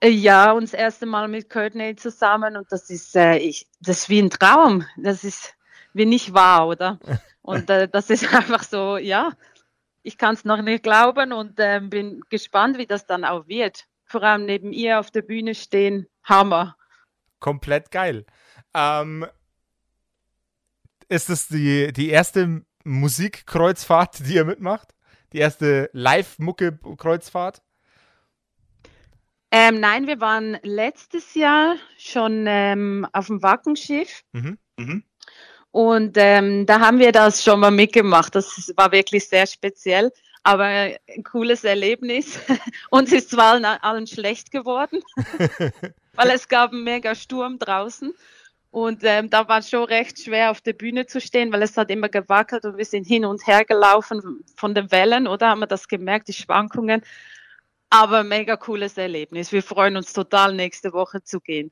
Äh, 0.00 0.08
ja, 0.10 0.52
und 0.52 0.64
das 0.64 0.74
erste 0.74 1.06
Mal 1.06 1.28
mit 1.28 1.48
Courtney 1.48 1.96
zusammen 1.96 2.56
und 2.56 2.70
das 2.70 2.90
ist, 2.90 3.16
äh, 3.16 3.38
ich, 3.38 3.66
das 3.80 4.00
ist 4.00 4.08
wie 4.08 4.20
ein 4.20 4.30
Traum. 4.30 4.84
Das 4.98 5.24
ist 5.24 5.54
wie 5.94 6.06
nicht 6.06 6.34
wahr, 6.34 6.68
oder? 6.68 6.98
Und 7.42 7.70
äh, 7.70 7.88
das 7.88 8.10
ist 8.10 8.34
einfach 8.34 8.64
so, 8.64 8.96
ja, 8.98 9.32
ich 10.06 10.18
kann 10.18 10.34
es 10.34 10.44
noch 10.44 10.62
nicht 10.62 10.84
glauben 10.84 11.32
und 11.32 11.58
äh, 11.58 11.80
bin 11.80 12.20
gespannt, 12.30 12.78
wie 12.78 12.86
das 12.86 13.06
dann 13.06 13.24
auch 13.24 13.48
wird. 13.48 13.86
Vor 14.04 14.22
allem 14.22 14.46
neben 14.46 14.72
ihr 14.72 15.00
auf 15.00 15.10
der 15.10 15.22
Bühne 15.22 15.56
stehen, 15.56 16.06
Hammer. 16.22 16.76
Komplett 17.40 17.90
geil. 17.90 18.24
Ähm, 18.72 19.26
ist 21.08 21.28
es 21.28 21.48
die, 21.48 21.92
die 21.92 22.10
erste 22.10 22.64
Musikkreuzfahrt, 22.84 24.26
die 24.26 24.34
ihr 24.34 24.44
mitmacht? 24.44 24.94
Die 25.32 25.38
erste 25.38 25.90
Live-Mucke-Kreuzfahrt? 25.92 27.62
Ähm, 29.50 29.80
nein, 29.80 30.06
wir 30.06 30.20
waren 30.20 30.56
letztes 30.62 31.34
Jahr 31.34 31.74
schon 31.98 32.44
ähm, 32.46 33.08
auf 33.12 33.26
dem 33.26 33.42
Wackenschiff. 33.42 34.22
Mhm. 34.32 34.58
Mhm. 34.76 35.02
Und 35.76 36.16
ähm, 36.16 36.64
da 36.64 36.80
haben 36.80 36.98
wir 36.98 37.12
das 37.12 37.44
schon 37.44 37.60
mal 37.60 37.70
mitgemacht. 37.70 38.34
Das 38.34 38.72
war 38.78 38.92
wirklich 38.92 39.28
sehr 39.28 39.46
speziell, 39.46 40.10
aber 40.42 40.64
ein 40.64 41.22
cooles 41.22 41.64
Erlebnis. 41.64 42.38
Uns 42.90 43.12
ist 43.12 43.28
zwar 43.28 43.52
allen, 43.52 43.66
allen 43.66 44.06
schlecht 44.06 44.50
geworden, 44.50 45.02
weil 46.14 46.30
es 46.30 46.48
gab 46.48 46.72
einen 46.72 46.82
mega 46.82 47.14
Sturm 47.14 47.58
draußen. 47.58 48.14
Und 48.70 49.00
ähm, 49.02 49.28
da 49.28 49.46
war 49.48 49.58
es 49.58 49.68
schon 49.68 49.84
recht 49.84 50.18
schwer 50.18 50.50
auf 50.50 50.62
der 50.62 50.72
Bühne 50.72 51.04
zu 51.04 51.20
stehen, 51.20 51.52
weil 51.52 51.60
es 51.60 51.76
hat 51.76 51.90
immer 51.90 52.08
gewackelt 52.08 52.64
und 52.64 52.78
wir 52.78 52.86
sind 52.86 53.06
hin 53.06 53.26
und 53.26 53.46
her 53.46 53.66
gelaufen 53.66 54.42
von 54.56 54.74
den 54.74 54.90
Wellen, 54.90 55.26
oder 55.26 55.50
haben 55.50 55.60
wir 55.60 55.66
das 55.66 55.88
gemerkt, 55.88 56.28
die 56.28 56.32
Schwankungen. 56.32 57.02
Aber 57.90 58.24
mega 58.24 58.56
cooles 58.56 58.96
Erlebnis. 58.96 59.52
Wir 59.52 59.62
freuen 59.62 59.98
uns 59.98 60.14
total, 60.14 60.54
nächste 60.54 60.94
Woche 60.94 61.22
zu 61.22 61.38
gehen. 61.38 61.70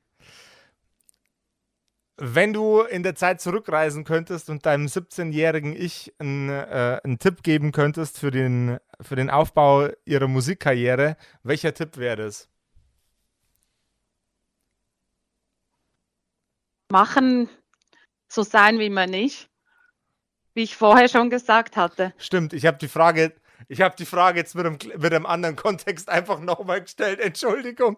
Wenn 2.17 2.53
du 2.53 2.83
in 2.83 3.03
der 3.03 3.17
Zeit 3.17 3.41
zurückreisen 3.41 4.05
könntest 4.05 4.49
und 4.49 4.67
deinem 4.67 4.87
17-jährigen 4.87 5.75
Ich 5.75 6.15
einen, 6.19 6.49
äh, 6.49 7.01
einen 7.03 7.19
Tipp 7.19 7.43
geben 7.43 7.73
könntest 7.73 8.19
für 8.19 8.31
den, 8.31 8.79
für 9.01 9.17
den 9.17 9.31
Aufbau 9.31 9.89
ihrer 10.05 10.29
Musikkarriere, 10.29 11.17
welcher 11.43 11.75
Tipp 11.75 11.97
wäre 11.97 12.17
das? 12.17 12.49
Machen, 16.91 17.49
so 18.29 18.43
sein 18.43 18.79
wie 18.79 18.91
man 18.91 19.11
nicht. 19.11 19.51
Wie 20.55 20.63
ich 20.63 20.77
vorher 20.77 21.09
schon 21.09 21.31
gesagt 21.31 21.77
hatte. 21.77 22.15
Stimmt, 22.17 22.53
ich 22.53 22.65
habe 22.65 22.79
die 22.79 22.87
Frage 22.87 23.35
ich 23.69 23.81
habe 23.81 23.97
die 23.97 24.07
Frage 24.07 24.39
jetzt 24.39 24.55
mit 24.55 24.67
einem, 24.67 24.79
mit 24.97 25.13
einem 25.13 25.27
anderen 25.27 25.57
Kontext 25.57 26.09
einfach 26.09 26.41
nochmal 26.41 26.83
gestellt. 26.83 27.21
Entschuldigung. 27.21 27.97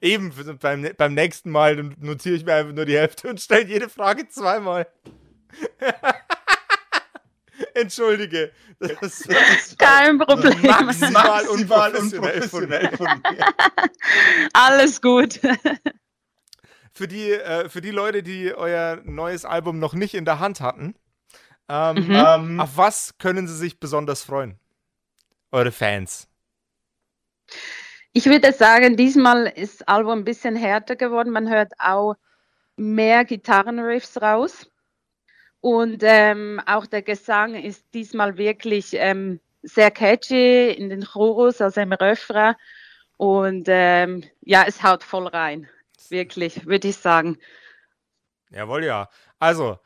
Eben, 0.00 0.32
beim, 0.60 0.88
beim 0.96 1.14
nächsten 1.14 1.50
Mal 1.50 1.76
notiere 1.98 2.36
ich 2.36 2.44
mir 2.44 2.54
einfach 2.54 2.72
nur 2.72 2.84
die 2.84 2.96
Hälfte 2.96 3.28
und 3.28 3.40
stelle 3.40 3.66
jede 3.66 3.88
Frage 3.88 4.28
zweimal. 4.28 4.86
Entschuldige. 7.74 8.52
Das, 8.78 9.00
das 9.00 9.76
Kein 9.78 10.18
Problem. 10.18 10.60
Maximal 10.62 11.46
unprofessionell 11.46 12.96
von 12.96 13.22
mir. 13.30 13.46
Alles 14.52 15.00
gut 15.00 15.40
für 16.92 17.08
die, 17.08 17.32
äh, 17.32 17.68
für 17.68 17.80
die 17.80 17.90
Leute, 17.90 18.22
die 18.22 18.54
euer 18.54 19.00
neues 19.04 19.44
Album 19.44 19.78
noch 19.78 19.94
nicht 19.94 20.14
in 20.14 20.24
der 20.24 20.38
Hand 20.38 20.60
hatten, 20.60 20.94
ähm, 21.68 22.06
mhm. 22.06 22.14
ähm, 22.14 22.60
auf 22.60 22.76
was 22.76 23.16
können 23.18 23.46
sie 23.46 23.56
sich 23.56 23.80
besonders 23.80 24.22
freuen? 24.22 24.58
Eure 25.50 25.72
Fans. 25.72 26.28
Ich 28.14 28.26
würde 28.26 28.52
sagen, 28.52 28.96
diesmal 28.96 29.46
ist 29.46 29.80
das 29.80 29.88
Album 29.88 30.18
ein 30.20 30.24
bisschen 30.24 30.54
härter 30.54 30.96
geworden. 30.96 31.32
Man 31.32 31.48
hört 31.48 31.72
auch 31.78 32.16
mehr 32.76 33.24
Gitarrenriffs 33.24 34.20
raus. 34.20 34.66
Und 35.60 36.02
ähm, 36.02 36.60
auch 36.66 36.84
der 36.86 37.02
Gesang 37.02 37.54
ist 37.54 37.86
diesmal 37.94 38.36
wirklich 38.36 38.88
ähm, 38.92 39.40
sehr 39.62 39.90
catchy 39.90 40.70
in 40.72 40.90
den 40.90 41.06
Chorus, 41.06 41.62
also 41.62 41.80
im 41.80 41.92
Refrain. 41.92 42.54
Und 43.16 43.66
ähm, 43.68 44.24
ja, 44.42 44.64
es 44.66 44.82
haut 44.82 45.02
voll 45.02 45.28
rein. 45.28 45.68
Wirklich, 46.10 46.66
würde 46.66 46.88
ich 46.88 46.98
sagen. 46.98 47.38
Jawohl, 48.50 48.84
ja. 48.84 49.08
Also, 49.38 49.78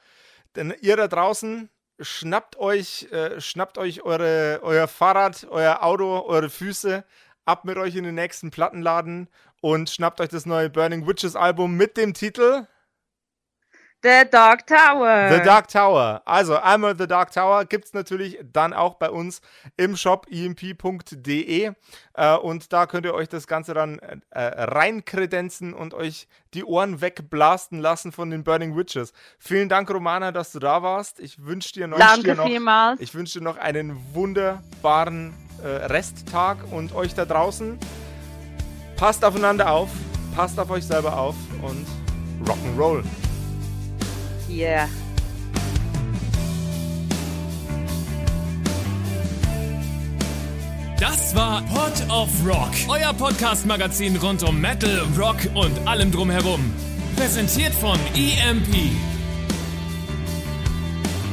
denn 0.57 0.75
ihr 0.81 0.97
da 0.97 1.07
draußen, 1.07 1.71
schnappt 2.01 2.57
euch, 2.57 3.07
äh, 3.13 3.41
schnappt 3.41 3.79
euch 3.79 4.03
eure, 4.03 4.61
euer 4.63 4.89
Fahrrad, 4.89 5.47
euer 5.49 5.85
Auto, 5.85 6.25
eure 6.27 6.51
Füße, 6.51 7.05
ab 7.47 7.65
mit 7.65 7.79
euch 7.79 7.97
in 7.97 8.05
den 8.05 8.15
nächsten 8.15 8.51
Plattenladen 8.51 9.29
und 9.63 9.89
schnappt 9.89 10.21
euch 10.21 10.29
das 10.29 10.45
neue 10.45 10.69
Burning 10.69 11.07
Witches 11.07 11.37
Album 11.37 11.77
mit 11.77 11.97
dem 11.97 12.13
Titel 12.13 12.67
The 14.03 14.29
Dark 14.31 14.67
Tower. 14.67 15.31
The 15.33 15.43
Dark 15.43 15.69
Tower. 15.69 16.23
Also 16.27 16.57
einmal 16.59 16.97
The 16.97 17.09
Dark 17.09 17.33
Tower 17.33 17.65
gibt 17.65 17.87
es 17.87 17.93
natürlich 17.95 18.39
dann 18.53 18.73
auch 18.73 18.95
bei 18.95 19.11
uns 19.11 19.41
im 19.77 19.97
Shop 19.97 20.27
emp.de 20.31 21.73
äh, 22.15 22.37
und 22.37 22.73
da 22.73 22.87
könnt 22.87 23.07
ihr 23.07 23.15
euch 23.15 23.29
das 23.29 23.47
Ganze 23.47 23.75
dann 23.75 23.99
äh, 23.99 24.41
reinkredenzen 24.41 25.75
und 25.75 25.95
euch 25.95 26.29
die 26.55 26.65
Ohren 26.65 27.01
wegblasten 27.01 27.81
lassen 27.81 28.13
von 28.13 28.31
den 28.31 28.45
Burning 28.45 28.77
Witches. 28.77 29.13
Vielen 29.39 29.69
Dank, 29.69 29.91
Romana, 29.91 30.31
dass 30.31 30.53
du 30.53 30.59
da 30.59 30.83
warst. 30.83 31.19
Ich 31.19 31.45
wünsche 31.45 31.73
dir 31.73 31.89
noch, 31.89 31.99
Danke 31.99 32.23
dir 32.23 32.35
noch, 32.37 32.47
vielmals. 32.47 33.01
Ich 33.01 33.15
wünsche 33.15 33.41
dir 33.41 33.45
noch 33.45 33.57
einen 33.57 34.15
wunderbaren 34.15 35.35
äh, 35.63 35.69
Resttag 35.87 36.59
und 36.71 36.95
euch 36.95 37.15
da 37.15 37.25
draußen. 37.25 37.79
Passt 38.97 39.25
aufeinander 39.25 39.71
auf, 39.71 39.91
passt 40.35 40.59
auf 40.59 40.71
euch 40.71 40.85
selber 40.85 41.19
auf 41.19 41.35
und 41.63 41.87
Rock'n'Roll. 42.47 43.03
Yeah. 44.49 44.89
Das 50.99 51.35
war 51.35 51.63
Pod 51.63 52.11
of 52.11 52.29
Rock, 52.47 52.71
euer 52.89 53.13
Podcast-Magazin 53.13 54.17
rund 54.17 54.43
um 54.43 54.59
Metal, 54.59 55.03
Rock 55.19 55.37
und 55.55 55.87
allem 55.87 56.11
drumherum. 56.11 56.73
Präsentiert 57.17 57.75
von 57.75 57.99
EMP. 58.15 59.16